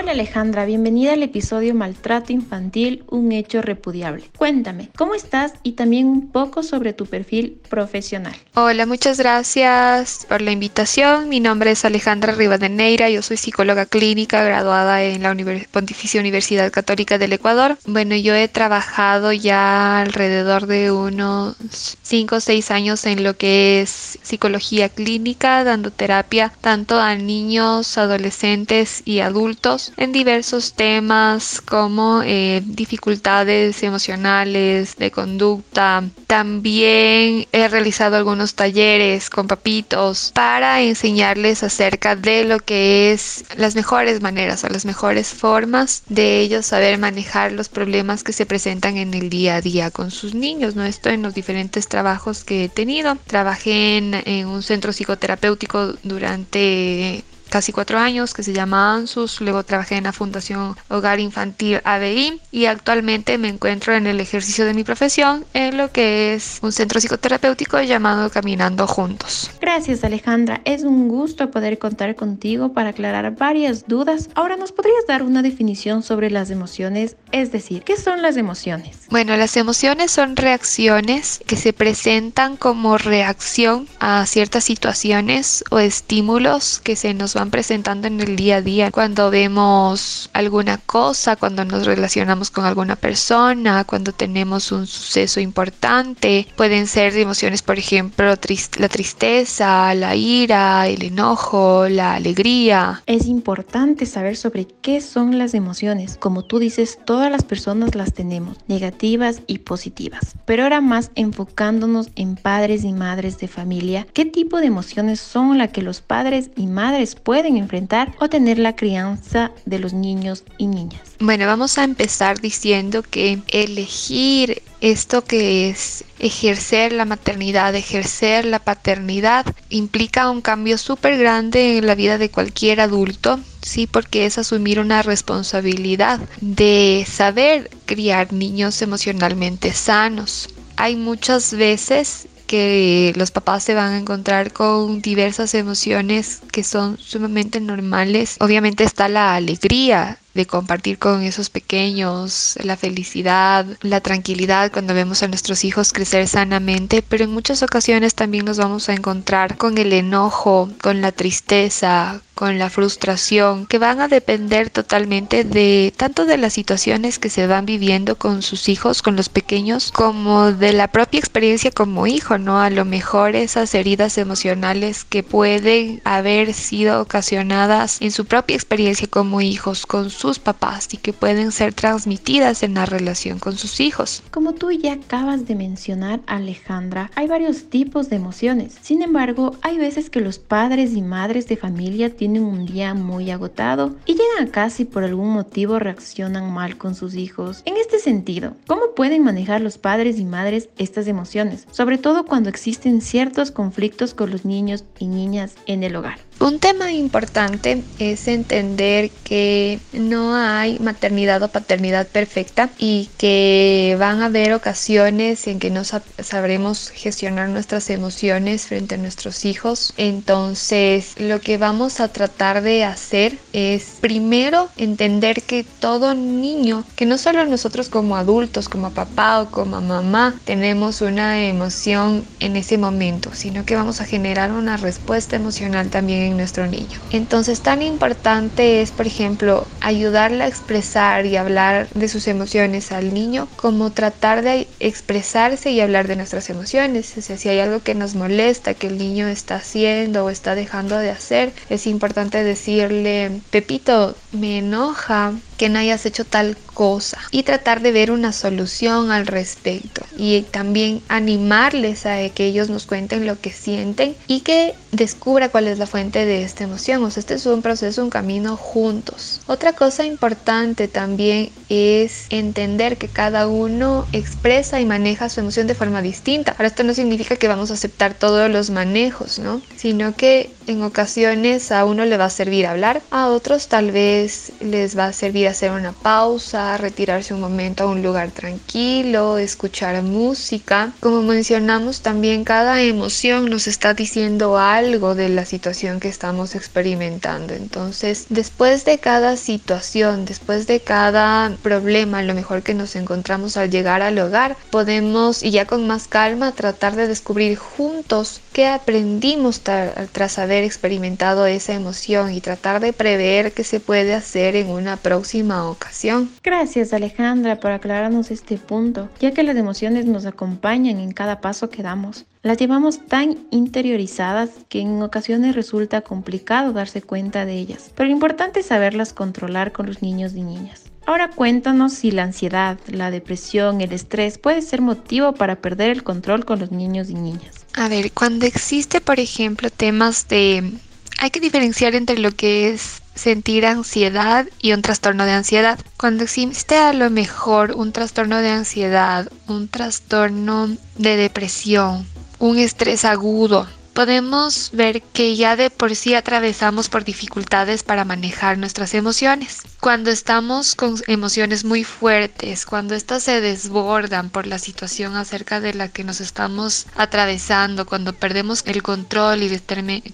Hola 0.00 0.12
Alejandra, 0.12 0.64
bienvenida 0.64 1.14
al 1.14 1.24
episodio 1.24 1.74
Maltrato 1.74 2.32
Infantil, 2.32 3.02
un 3.08 3.32
hecho 3.32 3.62
repudiable. 3.62 4.30
Cuéntame, 4.38 4.90
¿cómo 4.96 5.16
estás? 5.16 5.54
Y 5.64 5.72
también 5.72 6.06
un 6.06 6.30
poco 6.30 6.62
sobre 6.62 6.92
tu 6.92 7.04
perfil 7.06 7.60
profesional. 7.68 8.36
Hola, 8.54 8.86
muchas 8.86 9.18
gracias 9.18 10.24
por 10.28 10.40
la 10.40 10.52
invitación. 10.52 11.28
Mi 11.28 11.40
nombre 11.40 11.72
es 11.72 11.84
Alejandra 11.84 12.32
Rivadeneira, 12.32 13.10
yo 13.10 13.22
soy 13.22 13.38
psicóloga 13.38 13.86
clínica 13.86 14.44
graduada 14.44 15.02
en 15.02 15.24
la 15.24 15.34
Pontificia 15.72 16.20
Universidad 16.20 16.70
Católica 16.70 17.18
del 17.18 17.32
Ecuador. 17.32 17.76
Bueno, 17.84 18.14
yo 18.14 18.36
he 18.36 18.46
trabajado 18.46 19.32
ya 19.32 20.00
alrededor 20.00 20.68
de 20.68 20.92
unos 20.92 21.56
5 22.02 22.36
o 22.36 22.40
6 22.40 22.70
años 22.70 23.04
en 23.04 23.24
lo 23.24 23.36
que 23.36 23.80
es 23.80 24.20
psicología 24.22 24.90
clínica, 24.90 25.64
dando 25.64 25.90
terapia 25.90 26.52
tanto 26.60 27.00
a 27.00 27.16
niños, 27.16 27.98
adolescentes 27.98 29.02
y 29.04 29.18
adultos 29.18 29.87
en 29.96 30.12
diversos 30.12 30.74
temas 30.74 31.60
como 31.60 32.22
eh, 32.24 32.62
dificultades 32.64 33.82
emocionales, 33.82 34.96
de 34.96 35.10
conducta. 35.10 36.04
También 36.26 37.46
he 37.52 37.68
realizado 37.68 38.16
algunos 38.16 38.54
talleres 38.54 39.30
con 39.30 39.46
papitos 39.46 40.32
para 40.34 40.82
enseñarles 40.82 41.62
acerca 41.62 42.16
de 42.16 42.44
lo 42.44 42.58
que 42.58 43.12
es 43.12 43.44
las 43.56 43.74
mejores 43.74 44.20
maneras 44.20 44.64
o 44.64 44.68
las 44.68 44.84
mejores 44.84 45.28
formas 45.28 46.02
de 46.08 46.40
ellos 46.40 46.66
saber 46.66 46.98
manejar 46.98 47.52
los 47.52 47.68
problemas 47.68 48.22
que 48.22 48.32
se 48.32 48.46
presentan 48.46 48.96
en 48.96 49.14
el 49.14 49.30
día 49.30 49.56
a 49.56 49.60
día 49.60 49.90
con 49.90 50.10
sus 50.10 50.34
niños. 50.34 50.76
¿no? 50.76 50.84
Esto 50.84 51.08
en 51.10 51.22
los 51.22 51.34
diferentes 51.34 51.88
trabajos 51.88 52.44
que 52.44 52.64
he 52.64 52.68
tenido. 52.68 53.16
Trabajé 53.26 53.96
en 53.98 54.46
un 54.46 54.62
centro 54.62 54.92
psicoterapéutico 54.92 55.94
durante 56.02 57.24
casi 57.48 57.72
cuatro 57.72 57.98
años 57.98 58.34
que 58.34 58.42
se 58.42 58.52
llama 58.52 58.94
ANSUS, 58.94 59.40
luego 59.40 59.62
trabajé 59.62 59.96
en 59.96 60.04
la 60.04 60.12
Fundación 60.12 60.76
Hogar 60.88 61.20
Infantil 61.20 61.80
ABI 61.84 62.40
y 62.50 62.66
actualmente 62.66 63.38
me 63.38 63.48
encuentro 63.48 63.94
en 63.94 64.06
el 64.06 64.20
ejercicio 64.20 64.64
de 64.64 64.74
mi 64.74 64.84
profesión 64.84 65.44
en 65.54 65.76
lo 65.76 65.90
que 65.90 66.34
es 66.34 66.58
un 66.62 66.72
centro 66.72 67.00
psicoterapéutico 67.00 67.80
llamado 67.80 68.30
Caminando 68.30 68.86
Juntos. 68.86 69.50
Gracias 69.60 70.04
Alejandra, 70.04 70.60
es 70.64 70.82
un 70.82 71.08
gusto 71.08 71.50
poder 71.50 71.78
contar 71.78 72.14
contigo 72.14 72.72
para 72.72 72.90
aclarar 72.90 73.34
varias 73.36 73.86
dudas. 73.86 74.28
Ahora 74.34 74.56
nos 74.56 74.72
podrías 74.72 75.06
dar 75.06 75.22
una 75.22 75.42
definición 75.42 76.02
sobre 76.02 76.30
las 76.30 76.50
emociones, 76.50 77.16
es 77.32 77.52
decir, 77.52 77.82
¿qué 77.82 77.96
son 77.96 78.22
las 78.22 78.36
emociones? 78.36 78.98
Bueno, 79.10 79.36
las 79.36 79.56
emociones 79.56 80.10
son 80.10 80.36
reacciones 80.36 81.40
que 81.46 81.56
se 81.56 81.72
presentan 81.72 82.56
como 82.56 82.98
reacción 82.98 83.88
a 84.00 84.26
ciertas 84.26 84.64
situaciones 84.64 85.64
o 85.70 85.78
estímulos 85.78 86.80
que 86.82 86.96
se 86.96 87.14
nos 87.14 87.36
van 87.38 87.50
presentando 87.50 88.08
en 88.08 88.20
el 88.20 88.34
día 88.34 88.56
a 88.56 88.62
día 88.62 88.90
cuando 88.90 89.30
vemos 89.30 90.28
alguna 90.32 90.76
cosa, 90.78 91.36
cuando 91.36 91.64
nos 91.64 91.86
relacionamos 91.86 92.50
con 92.50 92.64
alguna 92.64 92.96
persona, 92.96 93.84
cuando 93.84 94.12
tenemos 94.12 94.72
un 94.72 94.88
suceso 94.88 95.38
importante. 95.38 96.48
Pueden 96.56 96.88
ser 96.88 97.16
emociones, 97.16 97.62
por 97.62 97.78
ejemplo, 97.78 98.34
la 98.78 98.88
tristeza, 98.88 99.94
la 99.94 100.16
ira, 100.16 100.88
el 100.88 101.04
enojo, 101.04 101.88
la 101.88 102.14
alegría. 102.14 103.04
Es 103.06 103.26
importante 103.26 104.04
saber 104.04 104.36
sobre 104.36 104.66
qué 104.66 105.00
son 105.00 105.38
las 105.38 105.54
emociones. 105.54 106.16
Como 106.16 106.44
tú 106.44 106.58
dices, 106.58 106.98
todas 107.04 107.30
las 107.30 107.44
personas 107.44 107.94
las 107.94 108.14
tenemos, 108.14 108.56
negativas 108.66 109.42
y 109.46 109.58
positivas. 109.58 110.34
Pero 110.44 110.64
ahora 110.64 110.80
más 110.80 111.12
enfocándonos 111.14 112.10
en 112.16 112.34
padres 112.34 112.82
y 112.82 112.92
madres 112.92 113.38
de 113.38 113.46
familia, 113.46 114.08
¿qué 114.12 114.24
tipo 114.24 114.58
de 114.58 114.66
emociones 114.66 115.20
son 115.20 115.56
las 115.56 115.68
que 115.68 115.82
los 115.82 116.00
padres 116.00 116.50
y 116.56 116.66
madres 116.66 117.14
pueden 117.28 117.58
enfrentar 117.58 118.14
o 118.20 118.30
tener 118.30 118.58
la 118.58 118.74
crianza 118.74 119.50
de 119.66 119.78
los 119.78 119.92
niños 119.92 120.44
y 120.56 120.66
niñas. 120.66 121.02
Bueno, 121.20 121.44
vamos 121.44 121.76
a 121.76 121.84
empezar 121.84 122.40
diciendo 122.40 123.02
que 123.02 123.42
elegir 123.48 124.62
esto 124.80 125.22
que 125.24 125.68
es 125.68 126.04
ejercer 126.20 126.94
la 126.94 127.04
maternidad, 127.04 127.74
ejercer 127.74 128.46
la 128.46 128.60
paternidad, 128.60 129.44
implica 129.68 130.30
un 130.30 130.40
cambio 130.40 130.78
súper 130.78 131.18
grande 131.18 131.76
en 131.76 131.86
la 131.86 131.94
vida 131.94 132.16
de 132.16 132.30
cualquier 132.30 132.80
adulto, 132.80 133.38
sí, 133.60 133.86
porque 133.86 134.24
es 134.24 134.38
asumir 134.38 134.80
una 134.80 135.02
responsabilidad 135.02 136.20
de 136.40 137.06
saber 137.06 137.68
criar 137.84 138.32
niños 138.32 138.80
emocionalmente 138.80 139.74
sanos. 139.74 140.48
Hay 140.76 140.96
muchas 140.96 141.52
veces 141.52 142.27
que 142.48 143.12
los 143.14 143.30
papás 143.30 143.62
se 143.62 143.74
van 143.74 143.92
a 143.92 143.98
encontrar 143.98 144.52
con 144.52 145.00
diversas 145.00 145.54
emociones 145.54 146.40
que 146.50 146.64
son 146.64 146.98
sumamente 146.98 147.60
normales. 147.60 148.36
Obviamente 148.40 148.82
está 148.82 149.08
la 149.08 149.36
alegría 149.36 150.18
de 150.34 150.46
compartir 150.46 150.98
con 150.98 151.22
esos 151.22 151.50
pequeños, 151.50 152.56
la 152.62 152.76
felicidad, 152.76 153.66
la 153.82 154.00
tranquilidad 154.00 154.70
cuando 154.72 154.94
vemos 154.94 155.22
a 155.22 155.28
nuestros 155.28 155.64
hijos 155.64 155.92
crecer 155.92 156.28
sanamente, 156.28 157.02
pero 157.02 157.24
en 157.24 157.30
muchas 157.30 157.62
ocasiones 157.62 158.14
también 158.14 158.44
nos 158.44 158.58
vamos 158.58 158.88
a 158.88 158.94
encontrar 158.94 159.56
con 159.56 159.78
el 159.78 159.92
enojo, 159.92 160.70
con 160.80 161.00
la 161.00 161.12
tristeza, 161.12 162.20
con 162.38 162.56
la 162.56 162.70
frustración, 162.70 163.66
que 163.66 163.78
van 163.78 164.00
a 164.00 164.06
depender 164.06 164.70
totalmente 164.70 165.42
de 165.42 165.92
tanto 165.96 166.24
de 166.24 166.36
las 166.36 166.52
situaciones 166.52 167.18
que 167.18 167.30
se 167.30 167.48
van 167.48 167.66
viviendo 167.66 168.16
con 168.16 168.42
sus 168.42 168.68
hijos, 168.68 169.02
con 169.02 169.16
los 169.16 169.28
pequeños, 169.28 169.90
como 169.90 170.52
de 170.52 170.72
la 170.72 170.86
propia 170.86 171.18
experiencia 171.18 171.72
como 171.72 172.06
hijo, 172.06 172.38
¿no? 172.38 172.60
A 172.60 172.70
lo 172.70 172.84
mejor 172.84 173.34
esas 173.34 173.74
heridas 173.74 174.18
emocionales 174.18 175.04
que 175.04 175.24
pueden 175.24 176.00
haber 176.04 176.54
sido 176.54 177.00
ocasionadas 177.02 178.00
en 178.00 178.12
su 178.12 178.24
propia 178.24 178.54
experiencia 178.54 179.08
como 179.08 179.40
hijos 179.40 179.84
con 179.84 180.10
sus 180.18 180.38
papás 180.38 180.88
y 180.92 180.96
que 180.96 181.12
pueden 181.12 181.52
ser 181.52 181.72
transmitidas 181.72 182.62
en 182.62 182.74
la 182.74 182.86
relación 182.86 183.38
con 183.38 183.56
sus 183.56 183.80
hijos. 183.80 184.22
Como 184.30 184.52
tú 184.52 184.70
ya 184.72 184.94
acabas 184.94 185.46
de 185.46 185.54
mencionar, 185.54 186.20
Alejandra, 186.26 187.10
hay 187.14 187.28
varios 187.28 187.70
tipos 187.70 188.10
de 188.10 188.16
emociones. 188.16 188.76
Sin 188.82 189.02
embargo, 189.02 189.56
hay 189.62 189.78
veces 189.78 190.10
que 190.10 190.20
los 190.20 190.38
padres 190.38 190.94
y 190.94 191.02
madres 191.02 191.46
de 191.46 191.56
familia 191.56 192.14
tienen 192.14 192.42
un 192.42 192.66
día 192.66 192.94
muy 192.94 193.30
agotado 193.30 193.96
y 194.06 194.12
llegan 194.12 194.48
a 194.48 194.50
casa 194.50 194.82
y 194.82 194.84
por 194.84 195.04
algún 195.04 195.30
motivo 195.30 195.78
reaccionan 195.78 196.52
mal 196.52 196.76
con 196.76 196.94
sus 196.94 197.14
hijos. 197.14 197.62
En 197.64 197.76
este 197.76 197.98
sentido, 197.98 198.54
¿cómo 198.66 198.94
pueden 198.96 199.22
manejar 199.22 199.60
los 199.60 199.78
padres 199.78 200.18
y 200.18 200.24
madres 200.24 200.68
estas 200.78 201.06
emociones? 201.06 201.66
Sobre 201.70 201.98
todo 201.98 202.24
cuando 202.24 202.48
existen 202.48 203.00
ciertos 203.00 203.50
conflictos 203.50 204.14
con 204.14 204.30
los 204.30 204.44
niños 204.44 204.84
y 204.98 205.06
niñas 205.06 205.54
en 205.66 205.84
el 205.84 205.96
hogar. 205.96 206.27
Un 206.40 206.60
tema 206.60 206.92
importante 206.92 207.82
es 207.98 208.28
entender 208.28 209.10
que 209.24 209.80
no 209.92 210.36
hay 210.36 210.78
maternidad 210.78 211.42
o 211.42 211.48
paternidad 211.48 212.06
perfecta 212.06 212.70
y 212.78 213.10
que 213.18 213.96
van 213.98 214.22
a 214.22 214.26
haber 214.26 214.52
ocasiones 214.52 215.48
en 215.48 215.58
que 215.58 215.70
no 215.70 215.82
sabremos 215.84 216.90
gestionar 216.90 217.48
nuestras 217.48 217.90
emociones 217.90 218.66
frente 218.66 218.94
a 218.94 218.98
nuestros 218.98 219.44
hijos. 219.44 219.92
Entonces, 219.96 221.14
lo 221.18 221.40
que 221.40 221.58
vamos 221.58 221.98
a 221.98 222.06
tratar 222.06 222.62
de 222.62 222.84
hacer 222.84 223.36
es 223.52 223.96
primero 224.00 224.68
entender 224.76 225.42
que 225.42 225.64
todo 225.64 226.14
niño, 226.14 226.84
que 226.94 227.04
no 227.04 227.18
solo 227.18 227.44
nosotros 227.46 227.88
como 227.88 228.16
adultos, 228.16 228.68
como 228.68 228.92
papá 228.92 229.40
o 229.40 229.50
como 229.50 229.80
mamá, 229.80 230.36
tenemos 230.44 231.00
una 231.00 231.44
emoción 231.44 232.24
en 232.38 232.54
ese 232.54 232.78
momento, 232.78 233.30
sino 233.34 233.64
que 233.64 233.74
vamos 233.74 234.00
a 234.00 234.04
generar 234.04 234.52
una 234.52 234.76
respuesta 234.76 235.34
emocional 235.34 235.90
también 235.90 236.27
nuestro 236.36 236.66
niño. 236.66 236.98
Entonces 237.10 237.60
tan 237.60 237.82
importante 237.82 238.82
es, 238.82 238.92
por 238.92 239.06
ejemplo, 239.06 239.66
ayudarle 239.80 240.44
a 240.44 240.48
expresar 240.48 241.26
y 241.26 241.36
hablar 241.36 241.88
de 241.94 242.08
sus 242.08 242.28
emociones 242.28 242.92
al 242.92 243.14
niño 243.14 243.48
como 243.56 243.90
tratar 243.90 244.42
de 244.42 244.68
expresarse 244.80 245.70
y 245.70 245.80
hablar 245.80 246.08
de 246.08 246.16
nuestras 246.16 246.50
emociones. 246.50 247.16
O 247.16 247.22
sea, 247.22 247.36
si 247.36 247.48
hay 247.48 247.60
algo 247.60 247.80
que 247.80 247.94
nos 247.94 248.14
molesta, 248.14 248.74
que 248.74 248.88
el 248.88 248.98
niño 248.98 249.28
está 249.28 249.56
haciendo 249.56 250.24
o 250.24 250.30
está 250.30 250.54
dejando 250.54 250.98
de 250.98 251.10
hacer, 251.10 251.52
es 251.68 251.86
importante 251.86 252.42
decirle, 252.44 253.40
Pepito, 253.50 254.16
me 254.32 254.58
enoja 254.58 255.32
que 255.58 255.68
no 255.68 255.78
hayas 255.78 256.06
hecho 256.06 256.24
tal 256.24 256.56
cosa 256.72 257.18
y 257.32 257.42
tratar 257.42 257.82
de 257.82 257.92
ver 257.92 258.10
una 258.10 258.32
solución 258.32 259.10
al 259.10 259.26
respecto 259.26 260.02
y 260.16 260.42
también 260.42 261.02
animarles 261.08 262.06
a 262.06 262.28
que 262.30 262.46
ellos 262.46 262.70
nos 262.70 262.86
cuenten 262.86 263.26
lo 263.26 263.38
que 263.40 263.50
sienten 263.50 264.14
y 264.28 264.40
que 264.40 264.74
descubra 264.92 265.48
cuál 265.48 265.66
es 265.66 265.78
la 265.78 265.86
fuente 265.86 266.24
de 266.24 266.44
esta 266.44 266.64
emoción. 266.64 267.02
O 267.02 267.10
sea, 267.10 267.20
este 267.20 267.34
es 267.34 267.44
un 267.46 267.62
proceso, 267.62 268.02
un 268.02 268.10
camino 268.10 268.56
juntos. 268.56 269.40
Otra 269.46 269.72
cosa 269.72 270.06
importante 270.06 270.88
también 270.88 271.50
es 271.68 272.26
entender 272.30 272.96
que 272.96 273.08
cada 273.08 273.48
uno 273.48 274.06
expresa 274.12 274.80
y 274.80 274.86
maneja 274.86 275.28
su 275.28 275.40
emoción 275.40 275.66
de 275.66 275.74
forma 275.74 276.00
distinta. 276.00 276.52
Ahora 276.52 276.68
esto 276.68 276.84
no 276.84 276.94
significa 276.94 277.36
que 277.36 277.48
vamos 277.48 277.70
a 277.70 277.74
aceptar 277.74 278.14
todos 278.14 278.48
los 278.50 278.70
manejos, 278.70 279.38
¿no? 279.38 279.60
Sino 279.76 280.14
que 280.14 280.50
En 280.68 280.82
ocasiones 280.82 281.72
a 281.72 281.86
uno 281.86 282.04
le 282.04 282.18
va 282.18 282.26
a 282.26 282.30
servir 282.30 282.66
hablar, 282.66 283.00
a 283.10 283.28
otros 283.28 283.68
tal 283.68 283.90
vez 283.90 284.52
les 284.60 284.98
va 284.98 285.06
a 285.06 285.12
servir 285.14 285.48
hacer 285.48 285.70
una 285.70 285.92
pausa, 285.92 286.76
retirarse 286.76 287.32
un 287.32 287.40
momento 287.40 287.84
a 287.84 287.86
un 287.86 288.02
lugar 288.02 288.32
tranquilo, 288.32 289.38
escuchar 289.38 290.02
música. 290.02 290.92
Como 291.00 291.22
mencionamos 291.22 292.02
también 292.02 292.44
cada 292.44 292.82
emoción 292.82 293.48
nos 293.48 293.66
está 293.66 293.94
diciendo 293.94 294.58
algo 294.58 295.14
de 295.14 295.30
la 295.30 295.46
situación 295.46 296.00
que 296.00 296.08
estamos 296.08 296.54
experimentando. 296.54 297.54
Entonces, 297.54 298.26
después 298.28 298.84
de 298.84 298.98
cada 298.98 299.38
situación, 299.38 300.26
después 300.26 300.66
de 300.66 300.80
cada 300.80 301.50
problema, 301.62 302.22
lo 302.22 302.34
mejor 302.34 302.62
que 302.62 302.74
nos 302.74 302.94
encontramos 302.94 303.56
al 303.56 303.70
llegar 303.70 304.02
al 304.02 304.18
hogar, 304.18 304.58
podemos 304.70 305.42
y 305.42 305.50
ya 305.50 305.64
con 305.64 305.86
más 305.86 306.08
calma 306.08 306.52
tratar 306.52 306.94
de 306.94 307.08
descubrir 307.08 307.56
juntos 307.56 308.42
qué 308.52 308.66
aprendimos 308.66 309.62
tras 309.62 310.38
haber 310.38 310.57
experimentado 310.64 311.46
esa 311.46 311.74
emoción 311.74 312.32
y 312.32 312.40
tratar 312.40 312.80
de 312.80 312.92
prever 312.92 313.52
qué 313.52 313.64
se 313.64 313.80
puede 313.80 314.14
hacer 314.14 314.56
en 314.56 314.68
una 314.70 314.96
próxima 314.96 315.68
ocasión. 315.68 316.30
Gracias 316.42 316.92
Alejandra 316.92 317.60
por 317.60 317.70
aclararnos 317.70 318.30
este 318.30 318.58
punto, 318.58 319.08
ya 319.20 319.32
que 319.32 319.42
las 319.42 319.56
emociones 319.56 320.06
nos 320.06 320.26
acompañan 320.26 320.98
en 320.98 321.12
cada 321.12 321.40
paso 321.40 321.70
que 321.70 321.82
damos. 321.82 322.26
Las 322.42 322.56
llevamos 322.56 323.06
tan 323.06 323.38
interiorizadas 323.50 324.50
que 324.68 324.80
en 324.80 325.02
ocasiones 325.02 325.56
resulta 325.56 326.02
complicado 326.02 326.72
darse 326.72 327.02
cuenta 327.02 327.44
de 327.44 327.54
ellas, 327.54 327.90
pero 327.94 328.08
lo 328.08 328.14
importante 328.14 328.60
es 328.60 328.66
saberlas 328.66 329.12
controlar 329.12 329.72
con 329.72 329.86
los 329.86 330.02
niños 330.02 330.34
y 330.34 330.42
niñas. 330.42 330.84
Ahora 331.08 331.30
cuéntanos 331.30 331.94
si 331.94 332.10
la 332.10 332.24
ansiedad, 332.24 332.78
la 332.86 333.10
depresión, 333.10 333.80
el 333.80 333.92
estrés 333.92 334.36
puede 334.36 334.60
ser 334.60 334.82
motivo 334.82 335.32
para 335.32 335.56
perder 335.56 335.90
el 335.90 336.02
control 336.02 336.44
con 336.44 336.58
los 336.58 336.70
niños 336.70 337.08
y 337.08 337.14
niñas. 337.14 337.57
A 337.78 337.86
ver, 337.88 338.10
cuando 338.10 338.44
existe, 338.44 339.00
por 339.00 339.20
ejemplo, 339.20 339.70
temas 339.70 340.26
de... 340.26 340.72
Hay 341.20 341.30
que 341.30 341.38
diferenciar 341.38 341.94
entre 341.94 342.18
lo 342.18 342.32
que 342.32 342.70
es 342.70 343.02
sentir 343.14 343.64
ansiedad 343.66 344.48
y 344.60 344.72
un 344.72 344.82
trastorno 344.82 345.24
de 345.24 345.30
ansiedad. 345.30 345.78
Cuando 345.96 346.24
existe 346.24 346.76
a 346.76 346.92
lo 346.92 347.08
mejor 347.08 347.70
un 347.76 347.92
trastorno 347.92 348.38
de 348.38 348.50
ansiedad, 348.50 349.30
un 349.46 349.68
trastorno 349.68 350.76
de 350.96 351.16
depresión, 351.16 352.04
un 352.40 352.58
estrés 352.58 353.04
agudo, 353.04 353.68
podemos 353.98 354.70
ver 354.72 355.02
que 355.02 355.34
ya 355.34 355.56
de 355.56 355.70
por 355.70 355.96
sí 355.96 356.14
atravesamos 356.14 356.88
por 356.88 357.02
dificultades 357.02 357.82
para 357.82 358.04
manejar 358.04 358.56
nuestras 358.56 358.94
emociones. 358.94 359.62
Cuando 359.80 360.10
estamos 360.10 360.76
con 360.76 360.94
emociones 361.08 361.64
muy 361.64 361.82
fuertes, 361.82 362.64
cuando 362.64 362.94
estas 362.94 363.24
se 363.24 363.40
desbordan 363.40 364.30
por 364.30 364.46
la 364.46 364.60
situación 364.60 365.16
acerca 365.16 365.60
de 365.60 365.74
la 365.74 365.88
que 365.88 366.04
nos 366.04 366.20
estamos 366.20 366.86
atravesando, 366.94 367.86
cuando 367.86 368.12
perdemos 368.12 368.62
el 368.66 368.84
control 368.84 369.42
y 369.42 369.58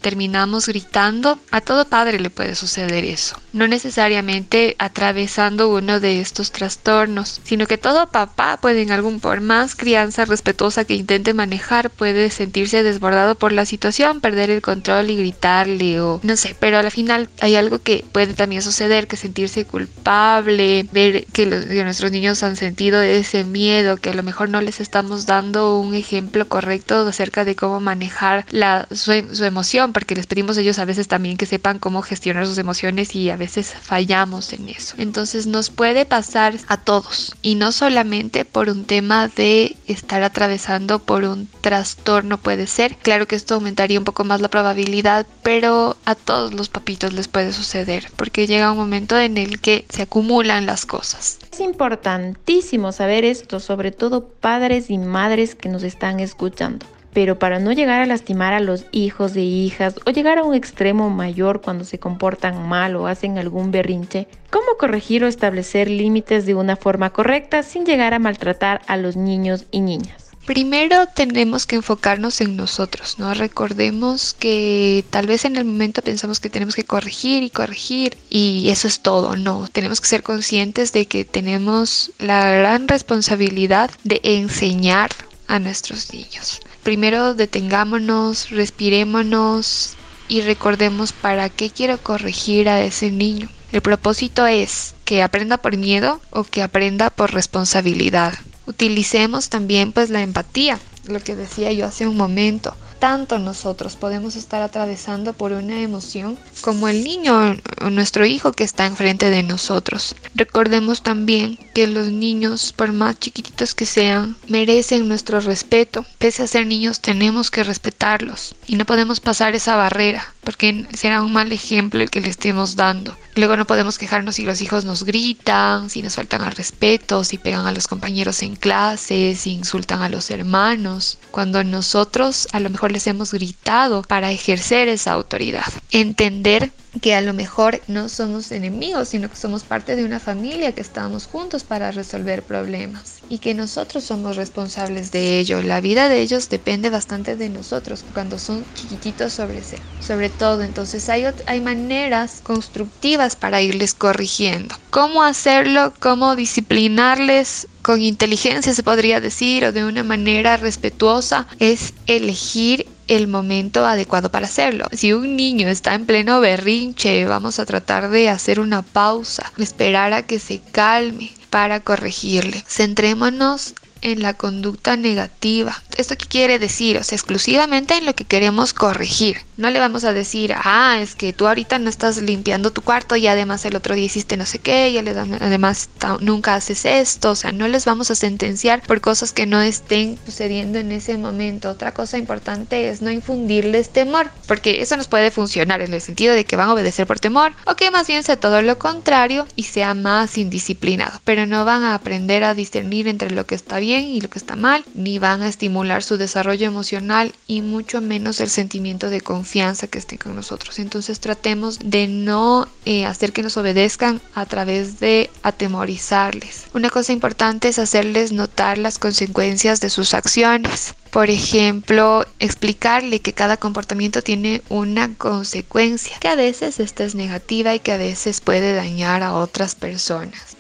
terminamos 0.00 0.66
gritando, 0.66 1.38
a 1.50 1.60
todo 1.60 1.84
padre 1.84 2.20
le 2.20 2.30
puede 2.30 2.54
suceder 2.54 3.04
eso. 3.04 3.38
No 3.52 3.68
necesariamente 3.68 4.76
atravesando 4.78 5.68
uno 5.68 6.00
de 6.00 6.22
estos 6.22 6.52
trastornos, 6.52 7.42
sino 7.44 7.66
que 7.66 7.76
todo 7.76 8.10
papá 8.10 8.56
puede 8.62 8.80
en 8.80 8.92
algún 8.92 9.20
por 9.20 9.42
más 9.42 9.76
crianza 9.76 10.24
respetuosa 10.24 10.86
que 10.86 10.94
intente 10.94 11.34
manejar, 11.34 11.90
puede 11.90 12.30
sentirse 12.30 12.82
desbordado 12.82 13.34
por 13.34 13.52
la 13.52 13.66
situación 13.66 13.73
situación, 13.74 14.20
perder 14.20 14.50
el 14.50 14.62
control 14.62 15.10
y 15.10 15.16
gritarle 15.16 16.00
o 16.00 16.20
no 16.22 16.36
sé, 16.36 16.54
pero 16.58 16.78
al 16.78 16.90
final 16.90 17.28
hay 17.40 17.56
algo 17.56 17.80
que 17.80 18.04
puede 18.12 18.34
también 18.34 18.62
suceder, 18.62 19.08
que 19.08 19.16
sentirse 19.16 19.64
culpable, 19.64 20.86
ver 20.92 21.26
que, 21.32 21.46
nuestros 21.84 22.12
niños 22.12 22.42
han 22.42 22.56
sentido 22.56 23.02
ese 23.02 23.42
miedo, 23.44 23.96
que 23.96 24.10
a 24.10 24.14
lo 24.14 24.22
mejor 24.22 24.48
no 24.48 24.60
les 24.60 24.80
estamos 24.80 25.26
dando 25.26 25.78
un 25.78 25.94
ejemplo 25.94 26.46
correcto 26.48 27.06
acerca 27.06 27.44
de 27.44 27.56
cómo 27.56 27.80
manejar 27.80 28.46
la, 28.50 28.86
su, 28.92 29.12
su 29.32 29.44
emoción, 29.44 29.92
porque 29.92 30.14
les 30.14 30.26
pedimos 30.26 30.56
a 30.56 30.60
ellos 30.60 30.78
a 30.78 30.84
veces 30.84 31.08
también 31.08 31.36
que 31.36 31.46
sepan 31.46 31.80
cómo 31.80 32.02
gestionar 32.02 32.46
sus 32.46 32.58
emociones 32.58 33.16
y 33.16 33.30
a 33.30 33.36
veces 33.36 33.74
fallamos 33.82 34.52
en 34.52 34.68
eso. 34.68 34.94
Entonces 34.98 35.46
nos 35.46 35.70
puede 35.70 36.06
pasar 36.06 36.54
a 36.68 36.76
todos 36.76 37.34
y 37.42 37.56
no 37.56 37.72
solamente 37.72 38.44
por 38.44 38.68
un 38.68 38.84
tema 38.84 39.28
de 39.28 39.76
estar 39.86 40.22
atravesando 40.22 41.00
por 41.00 41.24
un 41.24 41.48
trastorno 41.60 42.38
puede 42.38 42.66
ser. 42.66 42.96
Claro 42.96 43.26
que 43.26 43.36
esto 43.36 43.60
aumentaría 43.64 43.98
un 43.98 44.04
poco 44.04 44.24
más 44.24 44.42
la 44.42 44.48
probabilidad, 44.48 45.26
pero 45.42 45.96
a 46.04 46.14
todos 46.14 46.52
los 46.52 46.68
papitos 46.68 47.14
les 47.14 47.28
puede 47.28 47.50
suceder, 47.50 48.08
porque 48.14 48.46
llega 48.46 48.70
un 48.70 48.76
momento 48.76 49.18
en 49.18 49.38
el 49.38 49.58
que 49.58 49.86
se 49.88 50.02
acumulan 50.02 50.66
las 50.66 50.84
cosas. 50.84 51.38
Es 51.50 51.60
importantísimo 51.60 52.92
saber 52.92 53.24
esto, 53.24 53.60
sobre 53.60 53.90
todo 53.90 54.26
padres 54.28 54.90
y 54.90 54.98
madres 54.98 55.54
que 55.54 55.70
nos 55.70 55.82
están 55.82 56.20
escuchando. 56.20 56.84
Pero 57.14 57.38
para 57.38 57.58
no 57.58 57.72
llegar 57.72 58.02
a 58.02 58.06
lastimar 58.06 58.52
a 58.52 58.60
los 58.60 58.84
hijos 58.90 59.32
de 59.32 59.42
hijas 59.42 59.94
o 60.04 60.10
llegar 60.10 60.36
a 60.38 60.42
un 60.42 60.54
extremo 60.54 61.08
mayor 61.08 61.62
cuando 61.62 61.84
se 61.84 61.98
comportan 61.98 62.68
mal 62.68 62.96
o 62.96 63.06
hacen 63.06 63.38
algún 63.38 63.70
berrinche, 63.70 64.26
¿cómo 64.50 64.76
corregir 64.78 65.24
o 65.24 65.28
establecer 65.28 65.88
límites 65.88 66.44
de 66.44 66.54
una 66.54 66.76
forma 66.76 67.10
correcta 67.10 67.62
sin 67.62 67.86
llegar 67.86 68.12
a 68.12 68.18
maltratar 68.18 68.82
a 68.88 68.96
los 68.98 69.16
niños 69.16 69.64
y 69.70 69.80
niñas? 69.80 70.23
Primero 70.46 71.06
tenemos 71.06 71.64
que 71.64 71.76
enfocarnos 71.76 72.42
en 72.42 72.54
nosotros, 72.54 73.18
¿no? 73.18 73.32
Recordemos 73.32 74.34
que 74.38 75.02
tal 75.08 75.26
vez 75.26 75.46
en 75.46 75.56
el 75.56 75.64
momento 75.64 76.02
pensamos 76.02 76.38
que 76.38 76.50
tenemos 76.50 76.74
que 76.74 76.84
corregir 76.84 77.42
y 77.42 77.48
corregir 77.48 78.18
y 78.28 78.68
eso 78.68 78.86
es 78.86 79.00
todo, 79.00 79.36
no, 79.36 79.68
tenemos 79.72 80.02
que 80.02 80.08
ser 80.08 80.22
conscientes 80.22 80.92
de 80.92 81.06
que 81.06 81.24
tenemos 81.24 82.12
la 82.18 82.50
gran 82.50 82.88
responsabilidad 82.88 83.90
de 84.04 84.20
enseñar 84.22 85.12
a 85.46 85.58
nuestros 85.58 86.12
niños. 86.12 86.60
Primero 86.82 87.34
detengámonos, 87.34 88.50
respirémonos 88.50 89.94
y 90.28 90.42
recordemos 90.42 91.12
para 91.12 91.48
qué 91.48 91.70
quiero 91.70 91.96
corregir 91.96 92.68
a 92.68 92.82
ese 92.82 93.10
niño. 93.10 93.48
El 93.72 93.80
propósito 93.80 94.46
es 94.46 94.94
que 95.06 95.22
aprenda 95.22 95.56
por 95.56 95.76
miedo 95.76 96.20
o 96.30 96.44
que 96.44 96.62
aprenda 96.62 97.08
por 97.08 97.32
responsabilidad. 97.32 98.34
Utilicemos 98.66 99.48
también 99.48 99.92
pues 99.92 100.10
la 100.10 100.22
empatía, 100.22 100.78
lo 101.06 101.20
que 101.20 101.36
decía 101.36 101.72
yo 101.72 101.86
hace 101.86 102.06
un 102.06 102.16
momento. 102.16 102.74
Tanto 102.98 103.38
nosotros 103.38 103.96
podemos 103.96 104.34
estar 104.34 104.62
atravesando 104.62 105.34
por 105.34 105.52
una 105.52 105.82
emoción 105.82 106.38
como 106.62 106.88
el 106.88 107.04
niño 107.04 107.56
o 107.82 107.90
nuestro 107.90 108.24
hijo 108.24 108.52
que 108.52 108.64
está 108.64 108.86
enfrente 108.86 109.28
de 109.28 109.42
nosotros. 109.42 110.16
Recordemos 110.34 111.02
también 111.02 111.58
que 111.74 111.86
los 111.86 112.06
niños, 112.06 112.72
por 112.72 112.92
más 112.92 113.18
chiquititos 113.18 113.74
que 113.74 113.84
sean, 113.84 114.36
merecen 114.48 115.06
nuestro 115.06 115.40
respeto. 115.40 116.06
Pese 116.18 116.44
a 116.44 116.46
ser 116.46 116.66
niños, 116.66 117.00
tenemos 117.00 117.50
que 117.50 117.64
respetarlos 117.64 118.54
y 118.66 118.76
no 118.76 118.86
podemos 118.86 119.20
pasar 119.20 119.54
esa 119.54 119.76
barrera 119.76 120.33
porque 120.44 120.86
será 120.92 121.22
un 121.22 121.32
mal 121.32 121.52
ejemplo 121.52 122.00
el 122.00 122.10
que 122.10 122.20
le 122.20 122.28
estemos 122.28 122.76
dando. 122.76 123.16
Luego 123.34 123.56
no 123.56 123.66
podemos 123.66 123.98
quejarnos 123.98 124.36
si 124.36 124.44
los 124.44 124.60
hijos 124.60 124.84
nos 124.84 125.04
gritan, 125.04 125.90
si 125.90 126.02
nos 126.02 126.14
faltan 126.14 126.42
al 126.42 126.52
respeto, 126.52 127.24
si 127.24 127.38
pegan 127.38 127.66
a 127.66 127.72
los 127.72 127.88
compañeros 127.88 128.42
en 128.42 128.54
clase, 128.54 129.34
si 129.34 129.52
insultan 129.52 130.02
a 130.02 130.08
los 130.08 130.30
hermanos, 130.30 131.18
cuando 131.30 131.64
nosotros 131.64 132.46
a 132.52 132.60
lo 132.60 132.70
mejor 132.70 132.92
les 132.92 133.06
hemos 133.06 133.32
gritado 133.32 134.02
para 134.02 134.30
ejercer 134.30 134.88
esa 134.88 135.12
autoridad. 135.12 135.72
Entender 135.90 136.72
que 137.02 137.14
a 137.14 137.20
lo 137.20 137.34
mejor 137.34 137.82
no 137.88 138.08
somos 138.08 138.52
enemigos, 138.52 139.08
sino 139.08 139.28
que 139.28 139.36
somos 139.36 139.64
parte 139.64 139.96
de 139.96 140.04
una 140.04 140.20
familia 140.20 140.74
que 140.74 140.80
estamos 140.80 141.26
juntos 141.26 141.64
para 141.64 141.90
resolver 141.90 142.46
problemas 142.46 143.24
y 143.28 143.40
que 143.40 143.54
nosotros 143.54 144.04
somos 144.04 144.36
responsables 144.36 145.10
de 145.10 145.38
ello. 145.40 145.62
La 145.62 145.80
vida 145.80 146.08
de 146.08 146.20
ellos 146.20 146.48
depende 146.48 146.90
bastante 146.90 147.36
de 147.36 147.50
nosotros 147.50 148.04
cuando 148.04 148.38
son 148.38 148.66
chiquititos 148.74 149.32
sobre, 149.32 149.62
sobre 149.98 150.30
todo. 150.30 150.62
Entonces 150.62 151.08
hay, 151.08 151.24
hay 151.46 151.60
maneras 151.60 152.40
constructivas 152.42 153.36
para 153.36 153.60
irles 153.60 153.94
corrigiendo. 153.94 154.76
¿Cómo 154.90 155.22
hacerlo? 155.24 155.94
¿Cómo 156.00 156.36
disciplinarles? 156.36 157.68
Con 157.82 158.00
inteligencia 158.00 158.72
se 158.72 158.82
podría 158.82 159.20
decir 159.20 159.64
o 159.66 159.72
de 159.72 159.84
una 159.84 160.02
manera 160.04 160.56
respetuosa 160.56 161.46
es 161.58 161.94
elegir 162.06 162.93
el 163.08 163.28
momento 163.28 163.86
adecuado 163.86 164.30
para 164.30 164.46
hacerlo. 164.46 164.86
Si 164.92 165.12
un 165.12 165.36
niño 165.36 165.68
está 165.68 165.94
en 165.94 166.06
pleno 166.06 166.40
berrinche, 166.40 167.24
vamos 167.26 167.58
a 167.58 167.66
tratar 167.66 168.10
de 168.10 168.28
hacer 168.28 168.60
una 168.60 168.82
pausa, 168.82 169.52
esperar 169.58 170.12
a 170.12 170.22
que 170.22 170.38
se 170.38 170.60
calme 170.72 171.32
para 171.50 171.80
corregirle. 171.80 172.64
Centrémonos 172.66 173.74
en 174.04 174.22
la 174.22 174.34
conducta 174.34 174.96
negativa. 174.96 175.82
¿Esto 175.96 176.16
qué 176.16 176.26
quiere 176.26 176.58
decir? 176.58 176.98
O 176.98 177.02
sea, 177.02 177.16
exclusivamente 177.16 177.96
en 177.96 178.06
lo 178.06 178.14
que 178.14 178.24
queremos 178.24 178.72
corregir. 178.72 179.38
No 179.56 179.70
le 179.70 179.78
vamos 179.78 180.04
a 180.04 180.12
decir, 180.12 180.54
ah, 180.56 180.98
es 181.00 181.14
que 181.14 181.32
tú 181.32 181.46
ahorita 181.46 181.78
no 181.78 181.88
estás 181.88 182.18
limpiando 182.18 182.72
tu 182.72 182.82
cuarto 182.82 183.16
y 183.16 183.26
además 183.26 183.64
el 183.64 183.76
otro 183.76 183.94
día 183.94 184.04
hiciste 184.04 184.36
no 184.36 184.46
sé 184.46 184.58
qué 184.58 184.90
y 184.90 184.98
además 184.98 185.88
nunca 186.20 186.54
haces 186.54 186.84
esto. 186.84 187.30
O 187.30 187.36
sea, 187.36 187.52
no 187.52 187.66
les 187.68 187.84
vamos 187.84 188.10
a 188.10 188.14
sentenciar 188.14 188.82
por 188.82 189.00
cosas 189.00 189.32
que 189.32 189.46
no 189.46 189.60
estén 189.60 190.18
sucediendo 190.26 190.78
en 190.78 190.92
ese 190.92 191.16
momento. 191.16 191.70
Otra 191.70 191.94
cosa 191.94 192.18
importante 192.18 192.88
es 192.88 193.00
no 193.00 193.10
infundirles 193.10 193.90
temor, 193.90 194.30
porque 194.46 194.82
eso 194.82 194.96
nos 194.96 195.08
puede 195.08 195.30
funcionar 195.30 195.80
en 195.80 195.94
el 195.94 196.00
sentido 196.00 196.34
de 196.34 196.44
que 196.44 196.56
van 196.56 196.68
a 196.68 196.74
obedecer 196.74 197.06
por 197.06 197.20
temor 197.20 197.52
o 197.66 197.76
que 197.76 197.90
más 197.90 198.06
bien 198.06 198.22
sea 198.22 198.36
todo 198.36 198.60
lo 198.60 198.78
contrario 198.78 199.46
y 199.56 199.64
sea 199.64 199.94
más 199.94 200.36
indisciplinado, 200.36 201.20
pero 201.24 201.46
no 201.46 201.64
van 201.64 201.84
a 201.84 201.94
aprender 201.94 202.44
a 202.44 202.54
discernir 202.54 203.08
entre 203.08 203.30
lo 203.30 203.46
que 203.46 203.54
está 203.54 203.78
bien 203.78 203.93
y 204.00 204.20
lo 204.20 204.30
que 204.30 204.38
está 204.38 204.56
mal, 204.56 204.84
ni 204.94 205.18
van 205.18 205.42
a 205.42 205.48
estimular 205.48 206.02
su 206.02 206.16
desarrollo 206.16 206.66
emocional 206.66 207.34
y 207.46 207.62
mucho 207.62 208.00
menos 208.00 208.40
el 208.40 208.50
sentimiento 208.50 209.10
de 209.10 209.20
confianza 209.20 209.86
que 209.86 209.98
estén 209.98 210.18
con 210.18 210.34
nosotros. 210.34 210.78
Entonces 210.78 211.20
tratemos 211.20 211.78
de 211.78 212.08
no 212.08 212.68
eh, 212.84 213.06
hacer 213.06 213.32
que 213.32 213.42
nos 213.42 213.56
obedezcan 213.56 214.20
a 214.34 214.46
través 214.46 215.00
de 215.00 215.30
atemorizarles. 215.42 216.66
Una 216.74 216.90
cosa 216.90 217.12
importante 217.12 217.68
es 217.68 217.78
hacerles 217.78 218.32
notar 218.32 218.78
las 218.78 218.98
consecuencias 218.98 219.80
de 219.80 219.90
sus 219.90 220.14
acciones. 220.14 220.94
Por 221.10 221.30
ejemplo, 221.30 222.26
explicarle 222.40 223.20
que 223.20 223.32
cada 223.32 223.56
comportamiento 223.56 224.22
tiene 224.22 224.62
una 224.68 225.14
consecuencia, 225.14 226.18
que 226.18 226.28
a 226.28 226.34
veces 226.34 226.80
esta 226.80 227.04
es 227.04 227.14
negativa 227.14 227.74
y 227.74 227.78
que 227.78 227.92
a 227.92 227.98
veces 227.98 228.40
puede 228.40 228.74
dañar 228.74 229.22
a 229.22 229.34
otras 229.34 229.76
personas 229.76 230.56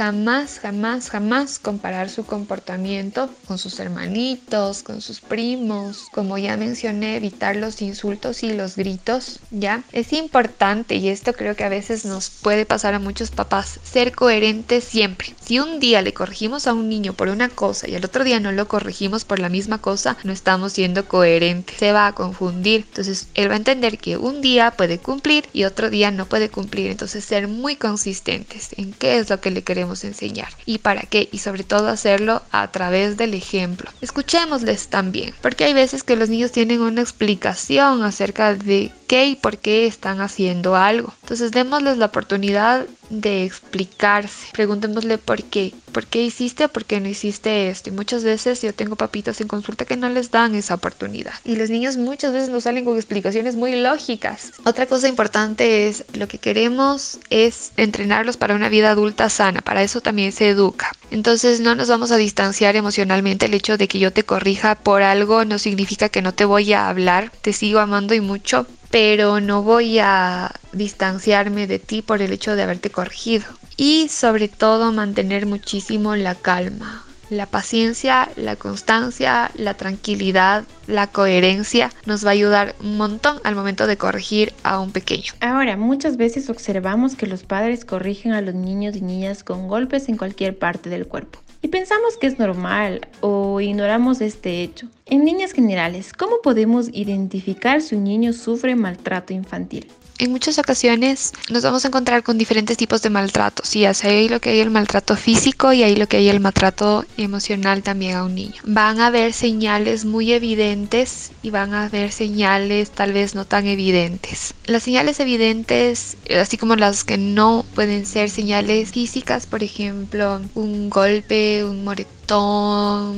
jamás, 0.00 0.60
jamás, 0.60 1.10
jamás 1.10 1.58
comparar 1.58 2.08
su 2.08 2.24
comportamiento 2.24 3.28
con 3.46 3.58
sus 3.58 3.78
hermanitos, 3.80 4.82
con 4.82 5.02
sus 5.02 5.20
primos. 5.20 6.08
Como 6.10 6.38
ya 6.38 6.56
mencioné, 6.56 7.16
evitar 7.16 7.54
los 7.54 7.82
insultos 7.82 8.42
y 8.42 8.54
los 8.54 8.76
gritos, 8.76 9.40
¿ya? 9.50 9.84
Es 9.92 10.14
importante 10.14 10.94
y 10.94 11.10
esto 11.10 11.34
creo 11.34 11.54
que 11.54 11.64
a 11.64 11.68
veces 11.68 12.06
nos 12.06 12.30
puede 12.30 12.64
pasar 12.64 12.94
a 12.94 12.98
muchos 12.98 13.30
papás, 13.30 13.78
ser 13.82 14.12
coherentes 14.12 14.84
siempre. 14.84 15.34
Si 15.50 15.58
un 15.58 15.80
día 15.80 16.00
le 16.00 16.14
corregimos 16.14 16.68
a 16.68 16.74
un 16.74 16.88
niño 16.88 17.12
por 17.12 17.26
una 17.28 17.48
cosa 17.48 17.88
y 17.88 17.96
el 17.96 18.04
otro 18.04 18.22
día 18.22 18.38
no 18.38 18.52
lo 18.52 18.68
corregimos 18.68 19.24
por 19.24 19.40
la 19.40 19.48
misma 19.48 19.78
cosa, 19.78 20.16
no 20.22 20.32
estamos 20.32 20.74
siendo 20.74 21.08
coherentes. 21.08 21.76
Se 21.76 21.90
va 21.90 22.06
a 22.06 22.14
confundir. 22.14 22.84
Entonces, 22.86 23.26
él 23.34 23.50
va 23.50 23.54
a 23.54 23.56
entender 23.56 23.98
que 23.98 24.16
un 24.16 24.42
día 24.42 24.70
puede 24.70 24.98
cumplir 24.98 25.48
y 25.52 25.64
otro 25.64 25.90
día 25.90 26.12
no 26.12 26.26
puede 26.26 26.50
cumplir. 26.50 26.92
Entonces, 26.92 27.24
ser 27.24 27.48
muy 27.48 27.74
consistentes 27.74 28.68
en 28.76 28.92
qué 28.92 29.18
es 29.18 29.28
lo 29.28 29.40
que 29.40 29.50
le 29.50 29.64
queremos 29.64 30.04
enseñar 30.04 30.50
y 30.66 30.78
para 30.78 31.02
qué 31.02 31.28
y 31.32 31.38
sobre 31.38 31.64
todo 31.64 31.88
hacerlo 31.88 32.42
a 32.52 32.70
través 32.70 33.16
del 33.16 33.34
ejemplo. 33.34 33.90
Escuchémosles 34.02 34.86
también, 34.86 35.34
porque 35.42 35.64
hay 35.64 35.72
veces 35.72 36.04
que 36.04 36.14
los 36.14 36.28
niños 36.28 36.52
tienen 36.52 36.80
una 36.80 37.00
explicación 37.00 38.04
acerca 38.04 38.54
de 38.54 38.92
qué 39.10 39.26
y 39.26 39.34
por 39.34 39.58
qué 39.58 39.88
están 39.88 40.20
haciendo 40.20 40.76
algo. 40.76 41.12
Entonces 41.22 41.50
démosles 41.50 41.98
la 41.98 42.06
oportunidad 42.06 42.86
de 43.08 43.44
explicarse. 43.44 44.46
Preguntémosle 44.52 45.18
por 45.18 45.42
qué. 45.42 45.74
¿Por 45.90 46.06
qué 46.06 46.22
hiciste 46.22 46.66
o 46.66 46.68
por 46.68 46.84
qué 46.84 47.00
no 47.00 47.08
hiciste 47.08 47.70
esto? 47.70 47.90
Y 47.90 47.92
muchas 47.92 48.22
veces 48.22 48.62
yo 48.62 48.72
tengo 48.72 48.94
papitos 48.94 49.40
en 49.40 49.48
consulta 49.48 49.84
que 49.84 49.96
no 49.96 50.08
les 50.08 50.30
dan 50.30 50.54
esa 50.54 50.74
oportunidad. 50.74 51.32
Y 51.44 51.56
los 51.56 51.70
niños 51.70 51.96
muchas 51.96 52.32
veces 52.32 52.50
nos 52.50 52.62
salen 52.62 52.84
con 52.84 52.94
explicaciones 52.94 53.56
muy 53.56 53.74
lógicas. 53.74 54.52
Otra 54.64 54.86
cosa 54.86 55.08
importante 55.08 55.88
es 55.88 56.04
lo 56.12 56.28
que 56.28 56.38
queremos 56.38 57.18
es 57.30 57.72
entrenarlos 57.76 58.36
para 58.36 58.54
una 58.54 58.68
vida 58.68 58.92
adulta 58.92 59.28
sana. 59.28 59.60
Para 59.60 59.82
eso 59.82 60.00
también 60.00 60.30
se 60.30 60.50
educa. 60.50 60.92
Entonces 61.10 61.58
no 61.58 61.74
nos 61.74 61.88
vamos 61.88 62.12
a 62.12 62.16
distanciar 62.16 62.76
emocionalmente. 62.76 63.46
El 63.46 63.54
hecho 63.54 63.76
de 63.76 63.88
que 63.88 63.98
yo 63.98 64.12
te 64.12 64.22
corrija 64.22 64.76
por 64.76 65.02
algo 65.02 65.44
no 65.44 65.58
significa 65.58 66.10
que 66.10 66.22
no 66.22 66.32
te 66.32 66.44
voy 66.44 66.72
a 66.74 66.88
hablar. 66.88 67.32
Te 67.42 67.52
sigo 67.52 67.80
amando 67.80 68.14
y 68.14 68.20
mucho, 68.20 68.68
pero 68.90 69.40
no 69.40 69.62
voy 69.62 69.98
a 70.00 70.52
distanciarme 70.72 71.66
de 71.66 71.78
ti 71.78 72.02
por 72.02 72.22
el 72.22 72.32
hecho 72.32 72.56
de 72.56 72.62
haberte 72.62 72.90
corregido. 72.90 73.44
Y 73.76 74.08
sobre 74.08 74.48
todo 74.48 74.92
mantener 74.92 75.46
muchísimo 75.46 76.16
la 76.16 76.34
calma, 76.34 77.04
la 77.30 77.46
paciencia, 77.46 78.28
la 78.36 78.56
constancia, 78.56 79.50
la 79.54 79.74
tranquilidad, 79.74 80.64
la 80.86 81.06
coherencia 81.06 81.90
nos 82.04 82.24
va 82.24 82.30
a 82.30 82.32
ayudar 82.32 82.74
un 82.80 82.96
montón 82.96 83.40
al 83.44 83.54
momento 83.54 83.86
de 83.86 83.96
corregir 83.96 84.52
a 84.64 84.80
un 84.80 84.90
pequeño. 84.90 85.32
Ahora, 85.40 85.76
muchas 85.76 86.16
veces 86.16 86.50
observamos 86.50 87.14
que 87.14 87.26
los 87.26 87.44
padres 87.44 87.84
corrigen 87.84 88.32
a 88.32 88.42
los 88.42 88.54
niños 88.54 88.96
y 88.96 89.00
niñas 89.00 89.44
con 89.44 89.68
golpes 89.68 90.08
en 90.08 90.16
cualquier 90.16 90.58
parte 90.58 90.90
del 90.90 91.06
cuerpo 91.06 91.38
y 91.62 91.68
pensamos 91.68 92.16
que 92.16 92.26
es 92.26 92.38
normal 92.38 93.08
o 93.20 93.60
ignoramos 93.60 94.20
este 94.20 94.62
hecho. 94.62 94.88
En 95.06 95.24
líneas 95.24 95.52
generales, 95.52 96.12
¿cómo 96.12 96.40
podemos 96.42 96.88
identificar 96.92 97.82
si 97.82 97.96
un 97.96 98.04
niño 98.04 98.32
sufre 98.32 98.76
maltrato 98.76 99.32
infantil? 99.32 99.90
En 100.20 100.30
muchas 100.30 100.58
ocasiones 100.58 101.32
nos 101.50 101.62
vamos 101.62 101.84
a 101.84 101.88
encontrar 101.88 102.22
con 102.22 102.36
diferentes 102.36 102.76
tipos 102.76 103.00
de 103.02 103.08
maltratos. 103.10 103.74
Y 103.74 103.86
así 103.86 104.06
hay 104.06 104.28
lo 104.28 104.38
que 104.40 104.50
hay 104.50 104.60
el 104.60 104.70
maltrato 104.70 105.16
físico 105.16 105.72
y 105.72 105.82
hay 105.82 105.96
lo 105.96 106.06
que 106.06 106.18
hay 106.18 106.28
el 106.28 106.40
maltrato 106.40 107.04
emocional 107.16 107.82
también 107.82 108.16
a 108.16 108.24
un 108.24 108.34
niño. 108.34 108.60
Van 108.64 109.00
a 109.00 109.06
haber 109.06 109.32
señales 109.32 110.04
muy 110.04 110.32
evidentes 110.32 111.32
y 111.42 111.50
van 111.50 111.72
a 111.72 111.84
haber 111.84 112.12
señales 112.12 112.90
tal 112.90 113.14
vez 113.14 113.34
no 113.34 113.46
tan 113.46 113.66
evidentes. 113.66 114.54
Las 114.66 114.82
señales 114.82 115.18
evidentes, 115.20 116.18
así 116.38 116.58
como 116.58 116.76
las 116.76 117.02
que 117.02 117.16
no 117.16 117.64
pueden 117.74 118.04
ser 118.04 118.28
señales 118.28 118.90
físicas, 118.90 119.46
por 119.46 119.62
ejemplo, 119.62 120.42
un 120.54 120.90
golpe, 120.90 121.64
un 121.64 121.82
moretón 121.82 122.19
o 122.32 123.12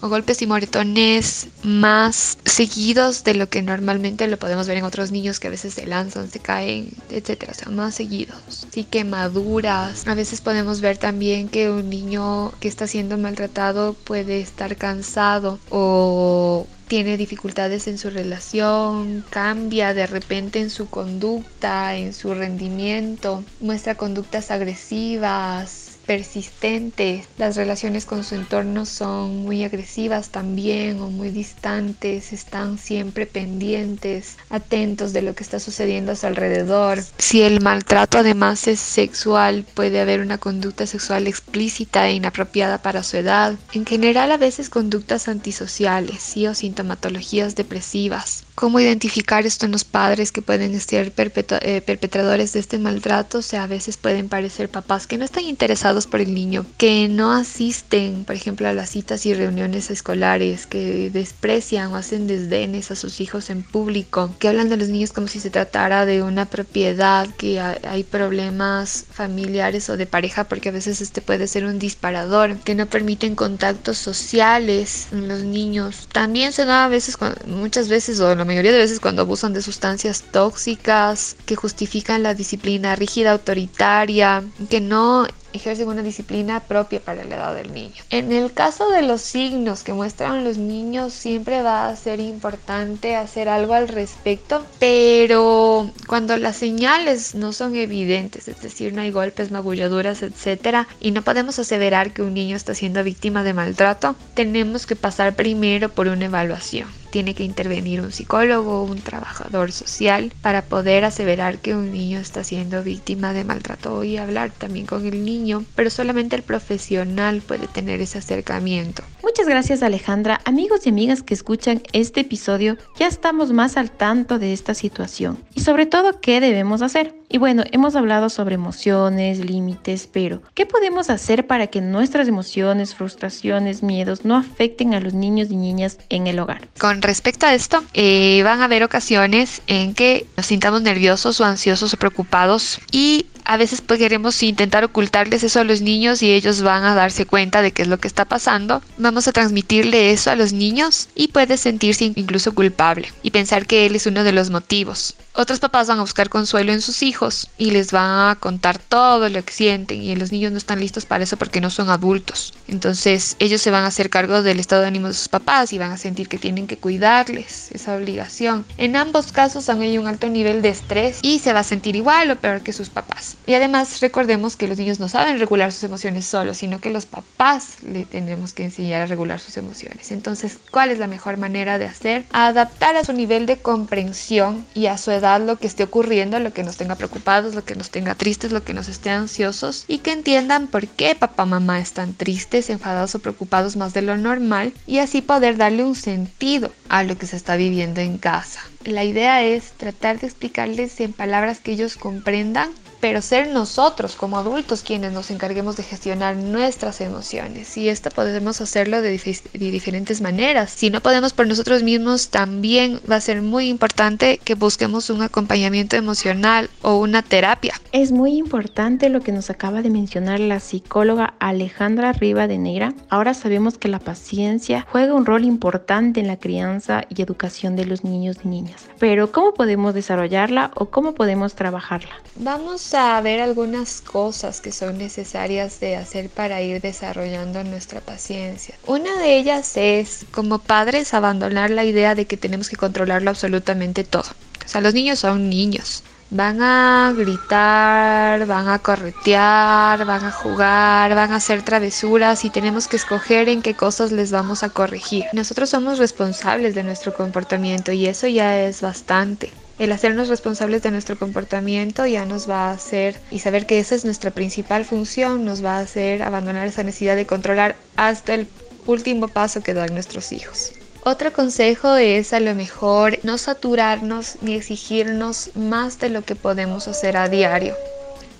golpes 0.00 0.42
y 0.42 0.46
moretones 0.46 1.48
más 1.62 2.38
seguidos 2.44 3.24
de 3.24 3.34
lo 3.34 3.48
que 3.48 3.62
normalmente 3.62 4.28
lo 4.28 4.38
podemos 4.38 4.66
ver 4.66 4.78
en 4.78 4.84
otros 4.84 5.10
niños 5.10 5.40
que 5.40 5.48
a 5.48 5.50
veces 5.50 5.74
se 5.74 5.86
lanzan, 5.86 6.30
se 6.30 6.40
caen, 6.40 6.90
etcétera, 7.10 7.52
o 7.52 7.54
sea, 7.54 7.68
más 7.70 7.94
seguidos. 7.94 8.66
Sí, 8.70 8.84
quemaduras. 8.84 10.06
A 10.06 10.14
veces 10.14 10.40
podemos 10.40 10.80
ver 10.80 10.98
también 10.98 11.48
que 11.48 11.70
un 11.70 11.88
niño 11.88 12.52
que 12.60 12.68
está 12.68 12.86
siendo 12.86 13.18
maltratado 13.18 13.94
puede 13.94 14.40
estar 14.40 14.76
cansado 14.76 15.58
o 15.70 16.66
tiene 16.88 17.16
dificultades 17.16 17.88
en 17.88 17.98
su 17.98 18.10
relación, 18.10 19.24
cambia 19.30 19.94
de 19.94 20.06
repente 20.06 20.60
en 20.60 20.70
su 20.70 20.88
conducta, 20.88 21.96
en 21.96 22.12
su 22.12 22.34
rendimiento, 22.34 23.42
muestra 23.60 23.94
conductas 23.94 24.50
agresivas, 24.50 25.83
persistentes, 26.06 27.26
las 27.38 27.56
relaciones 27.56 28.04
con 28.04 28.24
su 28.24 28.34
entorno 28.34 28.86
son 28.86 29.38
muy 29.38 29.64
agresivas 29.64 30.30
también 30.30 31.00
o 31.00 31.10
muy 31.10 31.30
distantes, 31.30 32.32
están 32.32 32.78
siempre 32.78 33.26
pendientes, 33.26 34.36
atentos 34.50 35.12
de 35.12 35.22
lo 35.22 35.34
que 35.34 35.42
está 35.42 35.58
sucediendo 35.58 36.12
a 36.12 36.16
su 36.16 36.26
alrededor. 36.26 37.00
Si 37.18 37.42
el 37.42 37.60
maltrato 37.60 38.18
además 38.18 38.68
es 38.68 38.80
sexual, 38.80 39.64
puede 39.74 40.00
haber 40.00 40.20
una 40.20 40.38
conducta 40.38 40.86
sexual 40.86 41.26
explícita 41.26 42.08
e 42.08 42.14
inapropiada 42.14 42.78
para 42.78 43.02
su 43.02 43.16
edad. 43.16 43.54
En 43.72 43.86
general 43.86 44.32
a 44.32 44.36
veces 44.36 44.70
conductas 44.70 45.28
antisociales, 45.28 46.22
sí 46.22 46.46
o 46.46 46.54
sintomatologías 46.54 47.54
depresivas. 47.54 48.43
¿Cómo 48.54 48.78
identificar 48.78 49.44
esto 49.46 49.66
en 49.66 49.72
los 49.72 49.82
padres 49.82 50.30
que 50.30 50.40
pueden 50.40 50.78
ser 50.80 51.12
eh, 51.16 51.80
perpetradores 51.84 52.52
de 52.52 52.60
este 52.60 52.78
maltrato? 52.78 53.38
O 53.38 53.42
sea, 53.42 53.64
a 53.64 53.66
veces 53.66 53.96
pueden 53.96 54.28
parecer 54.28 54.68
papás 54.68 55.08
que 55.08 55.18
no 55.18 55.24
están 55.24 55.42
interesados 55.44 56.06
por 56.06 56.20
el 56.20 56.32
niño, 56.32 56.64
que 56.78 57.08
no 57.08 57.32
asisten, 57.32 58.24
por 58.24 58.36
ejemplo, 58.36 58.68
a 58.68 58.72
las 58.72 58.90
citas 58.90 59.26
y 59.26 59.34
reuniones 59.34 59.90
escolares, 59.90 60.68
que 60.68 61.10
desprecian 61.10 61.92
o 61.92 61.96
hacen 61.96 62.28
desdenes 62.28 62.92
a 62.92 62.96
sus 62.96 63.20
hijos 63.20 63.50
en 63.50 63.64
público, 63.64 64.32
que 64.38 64.48
hablan 64.48 64.68
de 64.68 64.76
los 64.76 64.88
niños 64.88 65.12
como 65.12 65.26
si 65.26 65.40
se 65.40 65.50
tratara 65.50 66.06
de 66.06 66.22
una 66.22 66.46
propiedad, 66.46 67.26
que 67.36 67.58
hay 67.60 68.04
problemas 68.04 69.04
familiares 69.10 69.90
o 69.90 69.96
de 69.96 70.06
pareja, 70.06 70.44
porque 70.44 70.68
a 70.68 70.72
veces 70.72 71.00
este 71.00 71.22
puede 71.22 71.48
ser 71.48 71.64
un 71.64 71.80
disparador, 71.80 72.58
que 72.58 72.76
no 72.76 72.86
permiten 72.86 73.34
contactos 73.34 73.98
sociales 73.98 75.08
en 75.10 75.26
los 75.26 75.42
niños. 75.42 76.08
También 76.12 76.52
se 76.52 76.64
da 76.64 76.84
a 76.84 76.88
veces, 76.88 77.18
muchas 77.46 77.88
veces, 77.88 78.20
o 78.20 78.43
la 78.44 78.48
mayoría 78.48 78.72
de 78.72 78.78
veces 78.78 79.00
cuando 79.00 79.22
abusan 79.22 79.54
de 79.54 79.62
sustancias 79.62 80.22
tóxicas 80.30 81.34
que 81.46 81.56
justifican 81.56 82.22
la 82.22 82.34
disciplina 82.34 82.94
rígida, 82.94 83.32
autoritaria, 83.32 84.44
que 84.68 84.82
no 84.82 85.26
ejercen 85.54 85.88
una 85.88 86.02
disciplina 86.02 86.60
propia 86.60 87.00
para 87.00 87.24
la 87.24 87.36
edad 87.36 87.54
del 87.54 87.72
niño. 87.72 88.02
En 88.10 88.32
el 88.32 88.52
caso 88.52 88.90
de 88.90 89.02
los 89.02 89.22
signos 89.22 89.82
que 89.82 89.94
muestran 89.94 90.44
los 90.44 90.58
niños, 90.58 91.12
siempre 91.14 91.62
va 91.62 91.88
a 91.88 91.96
ser 91.96 92.20
importante 92.20 93.16
hacer 93.16 93.48
algo 93.48 93.72
al 93.72 93.88
respecto, 93.88 94.66
pero 94.78 95.90
cuando 96.06 96.36
las 96.36 96.56
señales 96.56 97.34
no 97.34 97.52
son 97.52 97.76
evidentes, 97.76 98.48
es 98.48 98.60
decir, 98.60 98.92
no 98.92 99.00
hay 99.00 99.10
golpes, 99.10 99.50
magulladuras, 99.50 100.22
etcétera, 100.22 100.88
y 101.00 101.12
no 101.12 101.22
podemos 101.22 101.58
aseverar 101.58 102.12
que 102.12 102.22
un 102.22 102.34
niño 102.34 102.56
está 102.56 102.74
siendo 102.74 103.04
víctima 103.04 103.42
de 103.44 103.54
maltrato, 103.54 104.16
tenemos 104.34 104.86
que 104.86 104.96
pasar 104.96 105.36
primero 105.36 105.88
por 105.88 106.08
una 106.08 106.26
evaluación. 106.26 106.88
Tiene 107.14 107.36
que 107.36 107.44
intervenir 107.44 108.00
un 108.00 108.10
psicólogo 108.10 108.80
o 108.80 108.84
un 108.84 109.00
trabajador 109.00 109.70
social 109.70 110.32
para 110.42 110.62
poder 110.62 111.04
aseverar 111.04 111.58
que 111.58 111.72
un 111.72 111.92
niño 111.92 112.18
está 112.18 112.42
siendo 112.42 112.82
víctima 112.82 113.32
de 113.32 113.44
maltrato. 113.44 114.02
Y 114.02 114.16
hablar 114.16 114.50
también 114.50 114.84
con 114.84 115.06
el 115.06 115.24
niño, 115.24 115.43
pero 115.74 115.90
solamente 115.90 116.36
el 116.36 116.42
profesional 116.42 117.42
puede 117.42 117.66
tener 117.66 118.00
ese 118.00 118.18
acercamiento. 118.18 119.02
Muchas 119.22 119.46
gracias 119.46 119.82
Alejandra. 119.82 120.40
Amigos 120.44 120.86
y 120.86 120.90
amigas 120.90 121.22
que 121.22 121.34
escuchan 121.34 121.82
este 121.92 122.20
episodio, 122.20 122.76
ya 122.98 123.06
estamos 123.06 123.52
más 123.52 123.76
al 123.76 123.90
tanto 123.90 124.38
de 124.38 124.52
esta 124.52 124.74
situación 124.74 125.38
y 125.54 125.60
sobre 125.60 125.86
todo 125.86 126.20
qué 126.20 126.40
debemos 126.40 126.82
hacer. 126.82 127.14
Y 127.28 127.38
bueno, 127.38 127.64
hemos 127.72 127.96
hablado 127.96 128.28
sobre 128.28 128.54
emociones, 128.54 129.38
límites, 129.40 130.08
pero 130.12 130.40
¿qué 130.54 130.66
podemos 130.66 131.10
hacer 131.10 131.46
para 131.46 131.66
que 131.66 131.80
nuestras 131.80 132.28
emociones, 132.28 132.94
frustraciones, 132.94 133.82
miedos 133.82 134.24
no 134.24 134.36
afecten 134.36 134.94
a 134.94 135.00
los 135.00 135.14
niños 135.14 135.50
y 135.50 135.56
niñas 135.56 135.98
en 136.10 136.28
el 136.28 136.38
hogar? 136.38 136.68
Con 136.78 137.02
respecto 137.02 137.46
a 137.46 137.54
esto, 137.54 137.82
eh, 137.92 138.42
van 138.44 138.60
a 138.60 138.66
haber 138.66 138.84
ocasiones 138.84 139.62
en 139.66 139.94
que 139.94 140.26
nos 140.36 140.46
sintamos 140.46 140.82
nerviosos 140.82 141.40
o 141.40 141.44
ansiosos 141.44 141.92
o 141.92 141.96
preocupados 141.96 142.78
y 142.92 143.26
a 143.44 143.56
veces 143.56 143.80
pues, 143.82 143.98
queremos 143.98 144.42
intentar 144.42 144.84
ocultarles 144.84 145.44
eso 145.44 145.60
a 145.60 145.64
los 145.64 145.80
niños 145.80 146.22
y 146.22 146.32
ellos 146.32 146.62
van 146.62 146.84
a 146.84 146.94
darse 146.94 147.26
cuenta 147.26 147.62
de 147.62 147.72
qué 147.72 147.82
es 147.82 147.88
lo 147.88 147.98
que 147.98 148.08
está 148.08 148.24
pasando. 148.24 148.82
Vamos 148.96 149.28
a 149.28 149.32
transmitirle 149.32 150.12
eso 150.12 150.30
a 150.30 150.36
los 150.36 150.52
niños 150.52 151.08
y 151.14 151.28
puede 151.28 151.56
sentirse 151.56 152.04
incluso 152.04 152.54
culpable 152.54 153.12
y 153.22 153.30
pensar 153.30 153.66
que 153.66 153.86
él 153.86 153.96
es 153.96 154.06
uno 154.06 154.24
de 154.24 154.32
los 154.32 154.50
motivos. 154.50 155.14
Otros 155.36 155.58
papás 155.58 155.88
van 155.88 155.98
a 155.98 156.02
buscar 156.02 156.28
consuelo 156.28 156.72
en 156.72 156.80
sus 156.80 157.02
hijos 157.02 157.50
y 157.58 157.72
les 157.72 157.90
van 157.90 158.30
a 158.30 158.36
contar 158.36 158.78
todo 158.78 159.28
lo 159.28 159.44
que 159.44 159.52
sienten 159.52 160.00
y 160.00 160.14
los 160.14 160.30
niños 160.30 160.52
no 160.52 160.58
están 160.58 160.78
listos 160.78 161.06
para 161.06 161.24
eso 161.24 161.36
porque 161.36 161.60
no 161.60 161.70
son 161.70 161.90
adultos. 161.90 162.54
Entonces 162.68 163.34
ellos 163.40 163.60
se 163.60 163.72
van 163.72 163.82
a 163.82 163.88
hacer 163.88 164.10
cargo 164.10 164.42
del 164.42 164.60
estado 164.60 164.82
de 164.82 164.88
ánimo 164.88 165.08
de 165.08 165.14
sus 165.14 165.28
papás 165.28 165.72
y 165.72 165.78
van 165.78 165.90
a 165.90 165.98
sentir 165.98 166.28
que 166.28 166.38
tienen 166.38 166.68
que 166.68 166.78
cuidarles 166.78 167.72
esa 167.72 167.96
obligación. 167.96 168.64
En 168.76 168.94
ambos 168.94 169.32
casos 169.32 169.68
hay 169.68 169.98
un 169.98 170.06
alto 170.06 170.28
nivel 170.28 170.62
de 170.62 170.68
estrés 170.68 171.18
y 171.22 171.40
se 171.40 171.52
va 171.52 171.60
a 171.60 171.64
sentir 171.64 171.96
igual 171.96 172.30
o 172.30 172.36
peor 172.36 172.62
que 172.62 172.72
sus 172.72 172.88
papás. 172.88 173.33
Y 173.46 173.54
además 173.54 174.00
recordemos 174.00 174.56
que 174.56 174.68
los 174.68 174.78
niños 174.78 175.00
no 175.00 175.08
saben 175.08 175.38
regular 175.38 175.72
sus 175.72 175.84
emociones 175.84 176.24
solos, 176.24 176.58
sino 176.58 176.80
que 176.80 176.90
los 176.90 177.04
papás 177.04 177.82
le 177.82 178.06
tenemos 178.06 178.54
que 178.54 178.64
enseñar 178.64 179.02
a 179.02 179.06
regular 179.06 179.38
sus 179.38 179.56
emociones. 179.56 180.12
Entonces, 180.12 180.58
¿cuál 180.70 180.90
es 180.90 180.98
la 180.98 181.06
mejor 181.06 181.36
manera 181.36 181.78
de 181.78 181.84
hacer? 181.84 182.24
Adaptar 182.32 182.96
a 182.96 183.04
su 183.04 183.12
nivel 183.12 183.44
de 183.46 183.58
comprensión 183.58 184.64
y 184.74 184.86
a 184.86 184.96
su 184.96 185.10
edad 185.10 185.40
lo 185.40 185.56
que 185.56 185.66
esté 185.66 185.82
ocurriendo, 185.82 186.38
lo 186.38 186.52
que 186.52 186.64
nos 186.64 186.76
tenga 186.76 186.94
preocupados, 186.94 187.54
lo 187.54 187.64
que 187.64 187.74
nos 187.74 187.90
tenga 187.90 188.14
tristes, 188.14 188.52
lo 188.52 188.64
que 188.64 188.74
nos 188.74 188.88
esté 188.88 189.10
ansiosos 189.10 189.84
y 189.88 189.98
que 189.98 190.12
entiendan 190.12 190.66
por 190.66 190.86
qué 190.86 191.14
papá 191.14 191.44
mamá 191.44 191.80
están 191.80 192.14
tristes, 192.14 192.70
enfadados 192.70 193.14
o 193.14 193.18
preocupados 193.18 193.76
más 193.76 193.92
de 193.92 194.02
lo 194.02 194.16
normal 194.16 194.72
y 194.86 194.98
así 194.98 195.20
poder 195.20 195.56
darle 195.56 195.84
un 195.84 195.94
sentido 195.94 196.72
a 196.88 197.02
lo 197.02 197.18
que 197.18 197.26
se 197.26 197.36
está 197.36 197.56
viviendo 197.56 198.00
en 198.00 198.18
casa. 198.18 198.60
La 198.84 199.04
idea 199.04 199.42
es 199.42 199.72
tratar 199.72 200.20
de 200.20 200.26
explicarles 200.26 201.00
en 201.00 201.12
palabras 201.12 201.60
que 201.60 201.72
ellos 201.72 201.96
comprendan 201.96 202.70
pero 203.04 203.20
ser 203.20 203.48
nosotros 203.48 204.16
como 204.16 204.38
adultos 204.38 204.80
quienes 204.80 205.12
nos 205.12 205.30
encarguemos 205.30 205.76
de 205.76 205.82
gestionar 205.82 206.36
nuestras 206.36 207.02
emociones. 207.02 207.76
Y 207.76 207.90
esto 207.90 208.08
podemos 208.08 208.62
hacerlo 208.62 209.02
de, 209.02 209.10
de, 209.10 209.70
diferentes 209.70 210.22
maneras. 210.22 210.70
Si 210.70 210.88
no 210.88 211.02
podemos 211.02 211.34
por 211.34 211.46
nosotros 211.46 211.82
mismos, 211.82 212.30
también 212.30 213.02
va 213.10 213.16
a 213.16 213.20
ser 213.20 213.42
muy 213.42 213.68
importante 213.68 214.40
que 214.42 214.54
busquemos 214.54 215.10
un 215.10 215.20
acompañamiento 215.20 215.96
emocional 215.96 216.70
o 216.80 216.96
una 216.96 217.20
terapia. 217.20 217.78
Es 217.92 218.10
muy 218.10 218.38
importante 218.38 219.10
lo 219.10 219.20
que 219.20 219.32
nos 219.32 219.50
acaba 219.50 219.82
de 219.82 219.90
mencionar 219.90 220.40
la 220.40 220.58
psicóloga 220.58 221.34
Alejandra 221.40 222.14
Riva 222.14 222.46
de 222.46 222.56
Negra. 222.56 222.94
Ahora 223.10 223.34
sabemos 223.34 223.76
que 223.76 223.88
la 223.88 223.98
paciencia 223.98 224.86
juega 224.90 225.12
un 225.12 225.26
rol 225.26 225.44
importante 225.44 226.20
en 226.20 226.26
la 226.26 226.38
crianza 226.38 227.02
y 227.14 227.20
educación 227.20 227.76
de 227.76 227.84
los 227.84 228.02
niños 228.02 228.38
y 228.44 228.48
niñas. 228.48 228.86
Pero 228.98 229.30
¿cómo 229.30 229.52
podemos 229.52 229.92
desarrollarla 229.92 230.70
o 230.74 230.86
cómo 230.86 231.12
podemos 231.12 231.54
trabajarla? 231.54 232.14
Vamos 232.36 232.93
a 232.94 233.20
ver 233.20 233.40
algunas 233.40 234.00
cosas 234.00 234.60
que 234.60 234.72
son 234.72 234.98
necesarias 234.98 235.80
de 235.80 235.96
hacer 235.96 236.30
para 236.30 236.62
ir 236.62 236.80
desarrollando 236.80 237.64
nuestra 237.64 238.00
paciencia. 238.00 238.76
Una 238.86 239.18
de 239.18 239.36
ellas 239.36 239.76
es, 239.76 240.26
como 240.30 240.58
padres, 240.58 241.14
abandonar 241.14 241.70
la 241.70 241.84
idea 241.84 242.14
de 242.14 242.26
que 242.26 242.36
tenemos 242.36 242.68
que 242.68 242.76
controlarlo 242.76 243.30
absolutamente 243.30 244.04
todo. 244.04 244.30
O 244.64 244.68
sea, 244.68 244.80
los 244.80 244.94
niños 244.94 245.18
son 245.18 245.50
niños. 245.50 246.02
Van 246.30 246.62
a 246.62 247.12
gritar, 247.16 248.46
van 248.46 248.68
a 248.68 248.78
corretear, 248.78 250.04
van 250.04 250.24
a 250.24 250.32
jugar, 250.32 251.14
van 251.14 251.32
a 251.32 251.36
hacer 251.36 251.62
travesuras 251.62 252.44
y 252.44 252.50
tenemos 252.50 252.88
que 252.88 252.96
escoger 252.96 253.48
en 253.48 253.62
qué 253.62 253.74
cosas 253.74 254.10
les 254.10 254.32
vamos 254.32 254.62
a 254.62 254.70
corregir. 254.70 255.26
Nosotros 255.32 255.70
somos 255.70 255.98
responsables 255.98 256.74
de 256.74 256.82
nuestro 256.82 257.14
comportamiento 257.14 257.92
y 257.92 258.06
eso 258.06 258.26
ya 258.26 258.60
es 258.60 258.80
bastante. 258.80 259.52
El 259.76 259.90
hacernos 259.90 260.28
responsables 260.28 260.82
de 260.82 260.92
nuestro 260.92 261.18
comportamiento 261.18 262.06
ya 262.06 262.24
nos 262.24 262.48
va 262.48 262.68
a 262.68 262.72
hacer, 262.72 263.20
y 263.32 263.40
saber 263.40 263.66
que 263.66 263.80
esa 263.80 263.96
es 263.96 264.04
nuestra 264.04 264.30
principal 264.30 264.84
función, 264.84 265.44
nos 265.44 265.64
va 265.64 265.78
a 265.78 265.80
hacer 265.80 266.22
abandonar 266.22 266.68
esa 266.68 266.84
necesidad 266.84 267.16
de 267.16 267.26
controlar 267.26 267.74
hasta 267.96 268.34
el 268.34 268.46
último 268.86 269.26
paso 269.28 269.62
que 269.62 269.74
dan 269.74 269.92
nuestros 269.92 270.30
hijos. 270.30 270.72
Otro 271.02 271.32
consejo 271.32 271.96
es 271.96 272.32
a 272.32 272.40
lo 272.40 272.54
mejor 272.54 273.18
no 273.24 273.36
saturarnos 273.36 274.36
ni 274.42 274.54
exigirnos 274.54 275.50
más 275.54 275.98
de 275.98 276.08
lo 276.08 276.22
que 276.22 276.36
podemos 276.36 276.86
hacer 276.86 277.16
a 277.16 277.28
diario. 277.28 277.74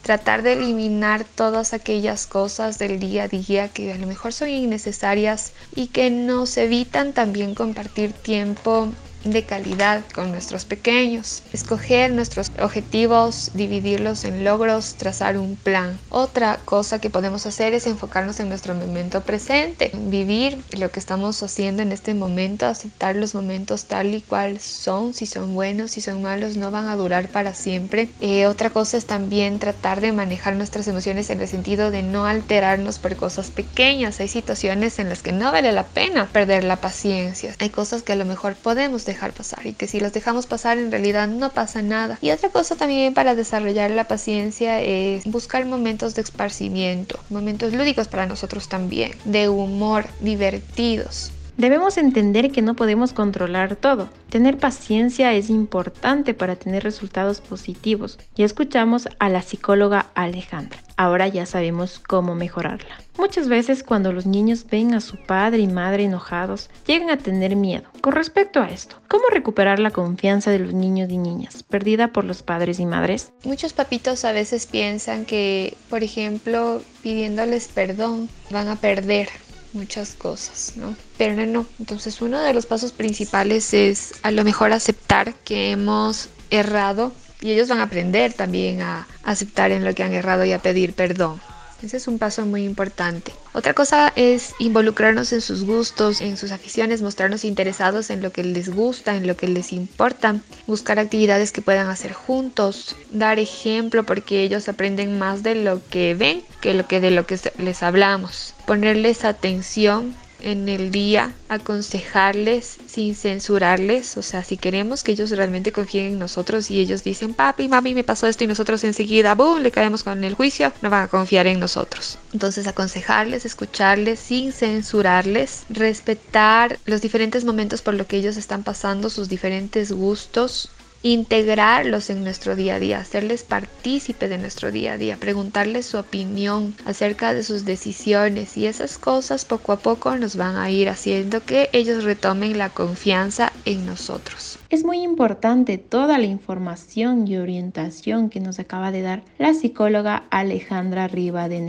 Tratar 0.02 0.42
de 0.42 0.52
eliminar 0.52 1.24
todas 1.24 1.74
aquellas 1.74 2.26
cosas 2.26 2.78
del 2.78 3.00
día 3.00 3.24
a 3.24 3.28
día 3.28 3.68
que 3.68 3.92
a 3.92 3.98
lo 3.98 4.06
mejor 4.06 4.32
son 4.32 4.50
innecesarias 4.50 5.52
y 5.74 5.88
que 5.88 6.10
nos 6.10 6.56
evitan 6.56 7.12
también 7.12 7.54
compartir 7.54 8.12
tiempo 8.12 8.92
de 9.24 9.44
calidad 9.44 10.02
con 10.14 10.30
nuestros 10.30 10.64
pequeños, 10.64 11.42
escoger 11.52 12.12
nuestros 12.12 12.52
objetivos, 12.60 13.50
dividirlos 13.54 14.24
en 14.24 14.44
logros, 14.44 14.94
trazar 14.94 15.38
un 15.38 15.56
plan. 15.56 15.98
Otra 16.10 16.60
cosa 16.64 17.00
que 17.00 17.10
podemos 17.10 17.46
hacer 17.46 17.74
es 17.74 17.86
enfocarnos 17.86 18.40
en 18.40 18.48
nuestro 18.48 18.74
momento 18.74 19.22
presente, 19.22 19.90
vivir 19.94 20.62
lo 20.78 20.90
que 20.90 21.00
estamos 21.00 21.42
haciendo 21.42 21.82
en 21.82 21.92
este 21.92 22.14
momento, 22.14 22.66
aceptar 22.66 23.16
los 23.16 23.34
momentos 23.34 23.86
tal 23.86 24.14
y 24.14 24.20
cual 24.20 24.60
son, 24.60 25.14
si 25.14 25.26
son 25.26 25.54
buenos, 25.54 25.92
si 25.92 26.00
son 26.00 26.22
malos, 26.22 26.56
no 26.56 26.70
van 26.70 26.88
a 26.88 26.96
durar 26.96 27.28
para 27.28 27.54
siempre. 27.54 28.08
Eh, 28.20 28.46
otra 28.46 28.70
cosa 28.70 28.96
es 28.96 29.06
también 29.06 29.58
tratar 29.58 30.00
de 30.00 30.12
manejar 30.12 30.56
nuestras 30.56 30.86
emociones 30.88 31.30
en 31.30 31.40
el 31.40 31.48
sentido 31.48 31.90
de 31.90 32.02
no 32.02 32.26
alterarnos 32.26 32.98
por 32.98 33.16
cosas 33.16 33.50
pequeñas. 33.50 34.20
Hay 34.20 34.28
situaciones 34.28 34.98
en 34.98 35.08
las 35.08 35.22
que 35.22 35.32
no 35.32 35.50
vale 35.50 35.72
la 35.72 35.86
pena 35.86 36.26
perder 36.26 36.64
la 36.64 36.76
paciencia. 36.76 37.54
Hay 37.58 37.70
cosas 37.70 38.02
que 38.02 38.12
a 38.12 38.16
lo 38.16 38.24
mejor 38.24 38.54
podemos 38.54 39.04
dejar 39.04 39.13
pasar 39.32 39.66
y 39.66 39.72
que 39.72 39.86
si 39.86 40.00
los 40.00 40.12
dejamos 40.12 40.46
pasar 40.46 40.78
en 40.78 40.90
realidad 40.90 41.28
no 41.28 41.50
pasa 41.50 41.82
nada. 41.82 42.18
Y 42.20 42.30
otra 42.30 42.50
cosa 42.50 42.76
también 42.76 43.14
para 43.14 43.34
desarrollar 43.34 43.90
la 43.90 44.08
paciencia 44.08 44.80
es 44.80 45.24
buscar 45.24 45.64
momentos 45.66 46.14
de 46.14 46.22
esparcimiento, 46.22 47.18
momentos 47.30 47.72
lúdicos 47.72 48.08
para 48.08 48.26
nosotros 48.26 48.68
también, 48.68 49.12
de 49.24 49.48
humor, 49.48 50.06
divertidos. 50.20 51.32
Debemos 51.56 51.98
entender 51.98 52.50
que 52.50 52.62
no 52.62 52.74
podemos 52.74 53.12
controlar 53.12 53.76
todo. 53.76 54.08
Tener 54.28 54.58
paciencia 54.58 55.32
es 55.34 55.50
importante 55.50 56.34
para 56.34 56.56
tener 56.56 56.82
resultados 56.82 57.40
positivos. 57.40 58.18
Ya 58.34 58.44
escuchamos 58.44 59.08
a 59.20 59.28
la 59.28 59.40
psicóloga 59.40 60.06
Alejandra. 60.14 60.80
Ahora 60.96 61.28
ya 61.28 61.46
sabemos 61.46 62.00
cómo 62.00 62.34
mejorarla. 62.34 62.98
Muchas 63.18 63.48
veces 63.48 63.84
cuando 63.84 64.12
los 64.12 64.26
niños 64.26 64.66
ven 64.68 64.94
a 64.94 65.00
su 65.00 65.16
padre 65.16 65.58
y 65.58 65.68
madre 65.68 66.04
enojados, 66.04 66.70
llegan 66.86 67.10
a 67.10 67.18
tener 67.18 67.54
miedo. 67.54 67.84
Con 68.00 68.14
respecto 68.14 68.60
a 68.60 68.70
esto, 68.70 68.96
¿cómo 69.06 69.24
recuperar 69.30 69.78
la 69.78 69.92
confianza 69.92 70.50
de 70.50 70.58
los 70.58 70.74
niños 70.74 71.08
y 71.10 71.18
niñas 71.18 71.62
perdida 71.62 72.08
por 72.08 72.24
los 72.24 72.42
padres 72.42 72.80
y 72.80 72.86
madres? 72.86 73.32
Muchos 73.44 73.72
papitos 73.72 74.24
a 74.24 74.32
veces 74.32 74.66
piensan 74.66 75.24
que, 75.24 75.76
por 75.88 76.02
ejemplo, 76.02 76.82
pidiéndoles 77.02 77.68
perdón, 77.68 78.28
van 78.50 78.66
a 78.66 78.76
perder 78.76 79.28
muchas 79.74 80.14
cosas, 80.14 80.72
¿no? 80.76 80.96
Pero 81.18 81.46
no, 81.46 81.66
entonces 81.78 82.20
uno 82.22 82.40
de 82.40 82.54
los 82.54 82.66
pasos 82.66 82.92
principales 82.92 83.74
es 83.74 84.14
a 84.22 84.30
lo 84.30 84.44
mejor 84.44 84.72
aceptar 84.72 85.34
que 85.34 85.72
hemos 85.72 86.28
errado 86.50 87.12
y 87.40 87.50
ellos 87.52 87.68
van 87.68 87.80
a 87.80 87.84
aprender 87.84 88.32
también 88.32 88.80
a 88.80 89.06
aceptar 89.22 89.70
en 89.72 89.84
lo 89.84 89.94
que 89.94 90.02
han 90.02 90.14
errado 90.14 90.44
y 90.44 90.52
a 90.52 90.60
pedir 90.60 90.94
perdón. 90.94 91.40
Ese 91.82 91.96
es 91.98 92.08
un 92.08 92.18
paso 92.18 92.46
muy 92.46 92.64
importante. 92.64 93.32
Otra 93.52 93.74
cosa 93.74 94.12
es 94.16 94.54
involucrarnos 94.58 95.32
en 95.32 95.40
sus 95.40 95.64
gustos, 95.64 96.20
en 96.20 96.36
sus 96.36 96.50
aficiones, 96.50 97.02
mostrarnos 97.02 97.44
interesados 97.44 98.10
en 98.10 98.22
lo 98.22 98.32
que 98.32 98.42
les 98.42 98.68
gusta, 98.68 99.16
en 99.16 99.26
lo 99.26 99.36
que 99.36 99.48
les 99.48 99.72
importa, 99.72 100.36
buscar 100.66 100.98
actividades 100.98 101.52
que 101.52 101.62
puedan 101.62 101.88
hacer 101.88 102.12
juntos, 102.12 102.96
dar 103.10 103.38
ejemplo 103.38 104.04
porque 104.04 104.42
ellos 104.42 104.68
aprenden 104.68 105.18
más 105.18 105.42
de 105.42 105.54
lo 105.54 105.86
que 105.88 106.14
ven 106.14 106.42
que 106.60 106.74
lo 106.74 106.86
que 106.86 107.00
de 107.00 107.10
lo 107.10 107.26
que 107.26 107.38
les 107.58 107.82
hablamos, 107.82 108.54
ponerles 108.66 109.24
atención 109.24 110.14
en 110.44 110.68
el 110.68 110.90
día, 110.90 111.32
aconsejarles 111.48 112.76
sin 112.86 113.14
censurarles, 113.14 114.16
o 114.18 114.22
sea, 114.22 114.44
si 114.44 114.58
queremos 114.58 115.02
que 115.02 115.12
ellos 115.12 115.30
realmente 115.30 115.72
confíen 115.72 116.06
en 116.06 116.18
nosotros 116.18 116.70
y 116.70 116.80
ellos 116.80 117.02
dicen, 117.02 117.32
papi, 117.32 117.66
mami, 117.66 117.94
me 117.94 118.04
pasó 118.04 118.26
esto 118.26 118.44
y 118.44 118.46
nosotros 118.46 118.84
enseguida, 118.84 119.34
boom, 119.34 119.62
le 119.62 119.70
caemos 119.70 120.04
con 120.04 120.22
el 120.22 120.34
juicio, 120.34 120.72
no 120.82 120.90
van 120.90 121.04
a 121.04 121.08
confiar 121.08 121.46
en 121.46 121.58
nosotros. 121.58 122.18
Entonces, 122.32 122.66
aconsejarles, 122.66 123.46
escucharles 123.46 124.20
sin 124.20 124.52
censurarles, 124.52 125.64
respetar 125.70 126.78
los 126.84 127.00
diferentes 127.00 127.44
momentos 127.44 127.80
por 127.80 127.94
lo 127.94 128.06
que 128.06 128.18
ellos 128.18 128.36
están 128.36 128.62
pasando, 128.64 129.08
sus 129.08 129.30
diferentes 129.30 129.92
gustos, 129.92 130.70
integrarlos 131.04 132.08
en 132.08 132.24
nuestro 132.24 132.56
día 132.56 132.76
a 132.76 132.80
día, 132.80 132.98
hacerles 132.98 133.44
partícipe 133.44 134.26
de 134.26 134.38
nuestro 134.38 134.72
día 134.72 134.94
a 134.94 134.98
día, 134.98 135.18
preguntarles 135.18 135.84
su 135.84 135.98
opinión 135.98 136.74
acerca 136.86 137.34
de 137.34 137.44
sus 137.44 137.66
decisiones 137.66 138.56
y 138.56 138.66
esas 138.66 138.96
cosas 138.96 139.44
poco 139.44 139.72
a 139.72 139.78
poco 139.78 140.16
nos 140.16 140.36
van 140.36 140.56
a 140.56 140.70
ir 140.70 140.88
haciendo 140.88 141.44
que 141.44 141.68
ellos 141.72 142.04
retomen 142.04 142.56
la 142.56 142.70
confianza 142.70 143.52
en 143.66 143.84
nosotros. 143.84 144.58
Es 144.70 144.82
muy 144.82 145.02
importante 145.02 145.76
toda 145.76 146.16
la 146.16 146.24
información 146.24 147.28
y 147.28 147.36
orientación 147.36 148.30
que 148.30 148.40
nos 148.40 148.58
acaba 148.58 148.90
de 148.90 149.02
dar 149.02 149.22
la 149.38 149.52
psicóloga 149.52 150.24
Alejandra 150.30 151.06
Riva 151.06 151.50
de 151.50 151.60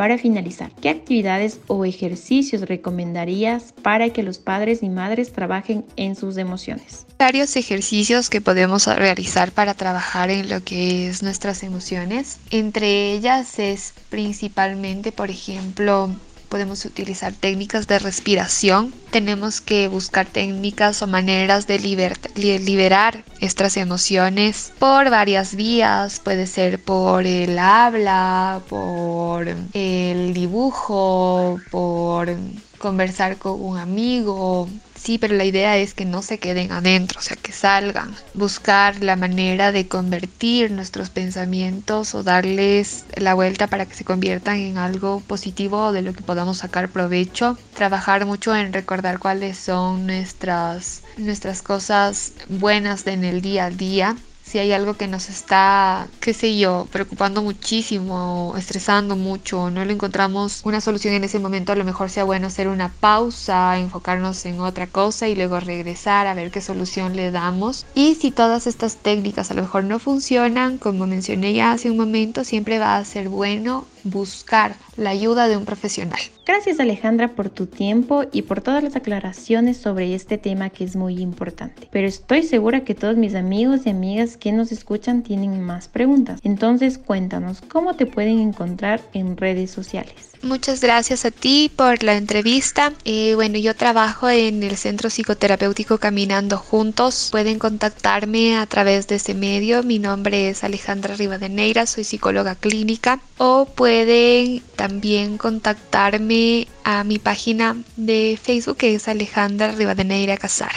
para 0.00 0.16
finalizar, 0.16 0.72
¿qué 0.80 0.88
actividades 0.88 1.60
o 1.66 1.84
ejercicios 1.84 2.62
recomendarías 2.62 3.74
para 3.82 4.08
que 4.08 4.22
los 4.22 4.38
padres 4.38 4.82
y 4.82 4.88
madres 4.88 5.30
trabajen 5.30 5.84
en 5.96 6.16
sus 6.16 6.38
emociones? 6.38 7.04
Varios 7.18 7.54
ejercicios 7.56 8.30
que 8.30 8.40
podemos 8.40 8.86
realizar 8.86 9.52
para 9.52 9.74
trabajar 9.74 10.30
en 10.30 10.48
lo 10.48 10.64
que 10.64 11.06
es 11.06 11.22
nuestras 11.22 11.62
emociones. 11.62 12.38
Entre 12.50 13.12
ellas 13.12 13.58
es 13.58 13.92
principalmente, 14.08 15.12
por 15.12 15.28
ejemplo, 15.28 16.08
podemos 16.50 16.84
utilizar 16.84 17.32
técnicas 17.32 17.86
de 17.86 17.98
respiración. 17.98 18.92
Tenemos 19.10 19.62
que 19.62 19.88
buscar 19.88 20.26
técnicas 20.26 21.00
o 21.00 21.06
maneras 21.06 21.66
de 21.66 21.78
liberar 21.78 23.24
estas 23.40 23.78
emociones 23.78 24.72
por 24.78 25.08
varias 25.08 25.54
vías. 25.54 26.20
Puede 26.20 26.46
ser 26.46 26.82
por 26.82 27.26
el 27.26 27.58
habla, 27.58 28.60
por 28.68 29.48
el 29.48 30.34
dibujo, 30.34 31.58
por 31.70 32.36
conversar 32.78 33.36
con 33.38 33.62
un 33.62 33.78
amigo, 33.78 34.68
Sí, 35.02 35.16
pero 35.16 35.34
la 35.34 35.46
idea 35.46 35.78
es 35.78 35.94
que 35.94 36.04
no 36.04 36.20
se 36.20 36.38
queden 36.38 36.72
adentro, 36.72 37.20
o 37.20 37.22
sea, 37.22 37.36
que 37.36 37.52
salgan. 37.52 38.14
Buscar 38.34 39.02
la 39.02 39.16
manera 39.16 39.72
de 39.72 39.88
convertir 39.88 40.70
nuestros 40.70 41.08
pensamientos 41.08 42.14
o 42.14 42.22
darles 42.22 43.06
la 43.16 43.32
vuelta 43.32 43.66
para 43.66 43.86
que 43.86 43.94
se 43.94 44.04
conviertan 44.04 44.58
en 44.58 44.76
algo 44.76 45.20
positivo 45.20 45.92
de 45.92 46.02
lo 46.02 46.12
que 46.12 46.22
podamos 46.22 46.58
sacar 46.58 46.90
provecho. 46.90 47.56
Trabajar 47.74 48.26
mucho 48.26 48.54
en 48.54 48.74
recordar 48.74 49.18
cuáles 49.18 49.56
son 49.56 50.06
nuestras, 50.06 51.02
nuestras 51.16 51.62
cosas 51.62 52.32
buenas 52.50 53.06
en 53.06 53.24
el 53.24 53.40
día 53.40 53.66
a 53.66 53.70
día 53.70 54.16
si 54.50 54.58
hay 54.58 54.72
algo 54.72 54.94
que 54.94 55.06
nos 55.06 55.28
está, 55.28 56.08
qué 56.18 56.34
sé 56.34 56.58
yo, 56.58 56.88
preocupando 56.90 57.40
muchísimo, 57.40 58.52
estresando 58.58 59.14
mucho, 59.14 59.70
no 59.70 59.84
le 59.84 59.92
encontramos 59.92 60.62
una 60.64 60.80
solución 60.80 61.14
en 61.14 61.22
ese 61.22 61.38
momento, 61.38 61.70
a 61.70 61.76
lo 61.76 61.84
mejor 61.84 62.10
sea 62.10 62.24
bueno 62.24 62.48
hacer 62.48 62.66
una 62.66 62.88
pausa, 62.88 63.78
enfocarnos 63.78 64.44
en 64.46 64.58
otra 64.58 64.88
cosa 64.88 65.28
y 65.28 65.36
luego 65.36 65.60
regresar 65.60 66.26
a 66.26 66.34
ver 66.34 66.50
qué 66.50 66.60
solución 66.60 67.14
le 67.14 67.30
damos. 67.30 67.86
Y 67.94 68.16
si 68.16 68.32
todas 68.32 68.66
estas 68.66 68.96
técnicas 68.96 69.52
a 69.52 69.54
lo 69.54 69.62
mejor 69.62 69.84
no 69.84 70.00
funcionan, 70.00 70.78
como 70.78 71.06
mencioné 71.06 71.52
ya 71.52 71.70
hace 71.70 71.88
un 71.88 71.96
momento, 71.96 72.42
siempre 72.42 72.80
va 72.80 72.96
a 72.96 73.04
ser 73.04 73.28
bueno 73.28 73.86
buscar 74.02 74.74
la 74.96 75.10
ayuda 75.10 75.48
de 75.48 75.56
un 75.56 75.64
profesional. 75.64 76.20
Gracias 76.46 76.80
Alejandra 76.80 77.28
por 77.28 77.48
tu 77.50 77.66
tiempo 77.66 78.24
y 78.32 78.42
por 78.42 78.60
todas 78.60 78.82
las 78.82 78.96
aclaraciones 78.96 79.76
sobre 79.76 80.14
este 80.14 80.36
tema 80.36 80.70
que 80.70 80.84
es 80.84 80.96
muy 80.96 81.20
importante. 81.20 81.88
Pero 81.92 82.08
estoy 82.08 82.42
segura 82.42 82.80
que 82.80 82.94
todos 82.94 83.16
mis 83.16 83.34
amigos 83.34 83.82
y 83.84 83.90
amigas 83.90 84.36
que 84.40 84.50
nos 84.50 84.72
escuchan 84.72 85.22
tienen 85.22 85.62
más 85.62 85.86
preguntas. 85.86 86.40
Entonces 86.42 86.98
cuéntanos 86.98 87.60
cómo 87.60 87.94
te 87.94 88.06
pueden 88.06 88.40
encontrar 88.40 89.00
en 89.12 89.36
redes 89.36 89.70
sociales. 89.70 90.30
Muchas 90.42 90.80
gracias 90.80 91.26
a 91.26 91.30
ti 91.30 91.70
por 91.74 92.02
la 92.02 92.16
entrevista. 92.16 92.94
Eh, 93.04 93.34
bueno, 93.34 93.58
yo 93.58 93.76
trabajo 93.76 94.28
en 94.30 94.62
el 94.62 94.78
Centro 94.78 95.10
Psicoterapéutico 95.10 95.98
Caminando 95.98 96.56
Juntos. 96.56 97.28
Pueden 97.30 97.58
contactarme 97.58 98.56
a 98.56 98.64
través 98.64 99.06
de 99.06 99.16
ese 99.16 99.34
medio. 99.34 99.82
Mi 99.82 99.98
nombre 99.98 100.48
es 100.48 100.64
Alejandra 100.64 101.14
Rivadeneira, 101.14 101.84
soy 101.84 102.04
psicóloga 102.04 102.54
clínica. 102.54 103.20
O 103.36 103.66
pueden 103.66 104.62
también 104.76 105.36
contactarme 105.36 106.68
a 106.84 107.04
mi 107.04 107.18
página 107.18 107.76
de 107.96 108.38
Facebook 108.42 108.78
que 108.78 108.94
es 108.94 109.08
Alejandra 109.08 109.72
Rivadeneira 109.72 110.38
Casar. 110.38 110.72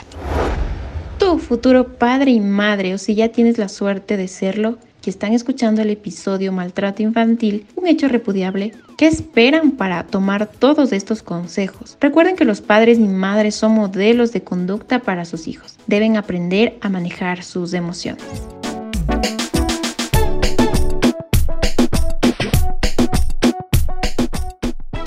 Tu 1.23 1.39
futuro 1.39 1.87
padre 1.87 2.31
y 2.31 2.41
madre, 2.41 2.93
o 2.93 2.97
si 2.97 3.15
ya 3.15 3.29
tienes 3.29 3.57
la 3.57 3.69
suerte 3.69 4.17
de 4.17 4.27
serlo, 4.27 4.77
que 5.01 5.09
están 5.09 5.31
escuchando 5.31 5.81
el 5.81 5.89
episodio 5.89 6.51
Maltrato 6.51 7.01
Infantil, 7.01 7.65
un 7.77 7.87
hecho 7.87 8.09
repudiable, 8.09 8.73
¿qué 8.97 9.07
esperan 9.07 9.71
para 9.71 10.03
tomar 10.03 10.47
todos 10.47 10.91
estos 10.91 11.23
consejos? 11.23 11.97
Recuerden 12.01 12.35
que 12.35 12.43
los 12.43 12.59
padres 12.59 12.99
y 12.99 13.07
madres 13.07 13.55
son 13.55 13.71
modelos 13.71 14.33
de 14.33 14.43
conducta 14.43 14.99
para 14.99 15.23
sus 15.23 15.47
hijos. 15.47 15.77
Deben 15.87 16.17
aprender 16.17 16.77
a 16.81 16.89
manejar 16.89 17.41
sus 17.45 17.73
emociones. 17.73 18.25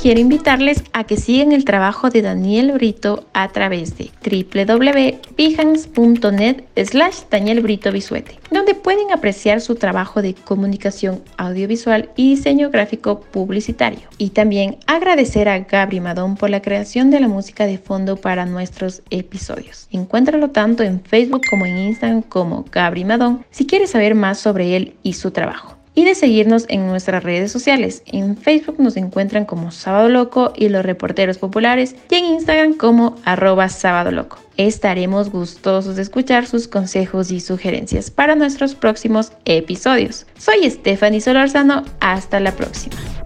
Quiero 0.07 0.21
invitarles 0.21 0.85
a 0.93 1.03
que 1.03 1.17
sigan 1.17 1.51
el 1.51 1.65
trabajo 1.65 2.11
de 2.11 2.23
Daniel 2.23 2.71
Brito 2.71 3.27
a 3.33 3.49
través 3.49 3.99
de 3.99 4.13
www.behance.net 4.23 6.63
slash 6.77 7.23
Daniel 7.29 7.61
Brito 7.61 7.91
Bisuete, 7.91 8.39
donde 8.53 8.77
pueden 8.77 9.11
apreciar 9.11 9.61
su 9.61 9.75
trabajo 9.75 10.23
de 10.23 10.35
comunicación 10.35 11.25
audiovisual 11.39 12.11
y 12.15 12.37
diseño 12.37 12.71
gráfico 12.71 13.19
publicitario. 13.19 14.03
Y 14.17 14.31
también 14.31 14.77
agradecer 14.87 15.49
a 15.49 15.59
Gabri 15.59 15.99
Madón 15.99 16.37
por 16.37 16.51
la 16.51 16.63
creación 16.63 17.11
de 17.11 17.19
la 17.19 17.27
música 17.27 17.67
de 17.67 17.79
fondo 17.79 18.15
para 18.15 18.47
nuestros 18.47 19.03
episodios. 19.11 19.89
Encuéntralo 19.91 20.51
tanto 20.51 20.85
en 20.85 21.03
Facebook 21.03 21.43
como 21.51 21.67
en 21.67 21.79
Instagram 21.79 22.23
como 22.23 22.65
Gabri 22.71 23.05
Madón 23.05 23.45
si 23.51 23.67
quieres 23.67 23.91
saber 23.91 24.15
más 24.15 24.39
sobre 24.39 24.77
él 24.77 24.95
y 25.03 25.15
su 25.15 25.33
trabajo 25.33 25.76
y 25.97 26.05
de 26.05 26.15
seguirnos 26.15 26.67
en 26.69 26.87
nuestras 26.87 27.25
redes 27.25 27.51
sociales. 27.51 28.05
En 28.07 28.37
Facebook 28.37 28.77
nos 28.79 28.97
encuentran 28.97 29.47
como 29.47 29.73
Sábado 29.73 30.09
Loco 30.09 30.53
y 30.55 30.69
los 30.69 30.85
reporteros 30.85 31.39
populares 31.39 31.97
y 32.09 32.15
en 32.15 32.27
Instagram 32.27 32.75
como 32.75 33.17
arroba 33.25 33.69
Sábado 33.69 34.13
Loco. 34.13 34.39
Estaremos 34.57 35.31
gustosos 35.31 35.97
de 35.97 36.03
escuchar 36.03 36.47
sus 36.47 36.69
consejos 36.69 37.33
y 37.33 37.41
sugerencias 37.41 38.11
para 38.13 38.37
nuestros 38.37 38.75
próximos 38.75 39.33
episodios. 39.45 40.27
Soy 40.39 40.71
Stephanie 40.71 41.21
Solorzano, 41.21 41.85
hasta 42.01 42.39
la 42.41 42.53
próxima. 42.53 43.26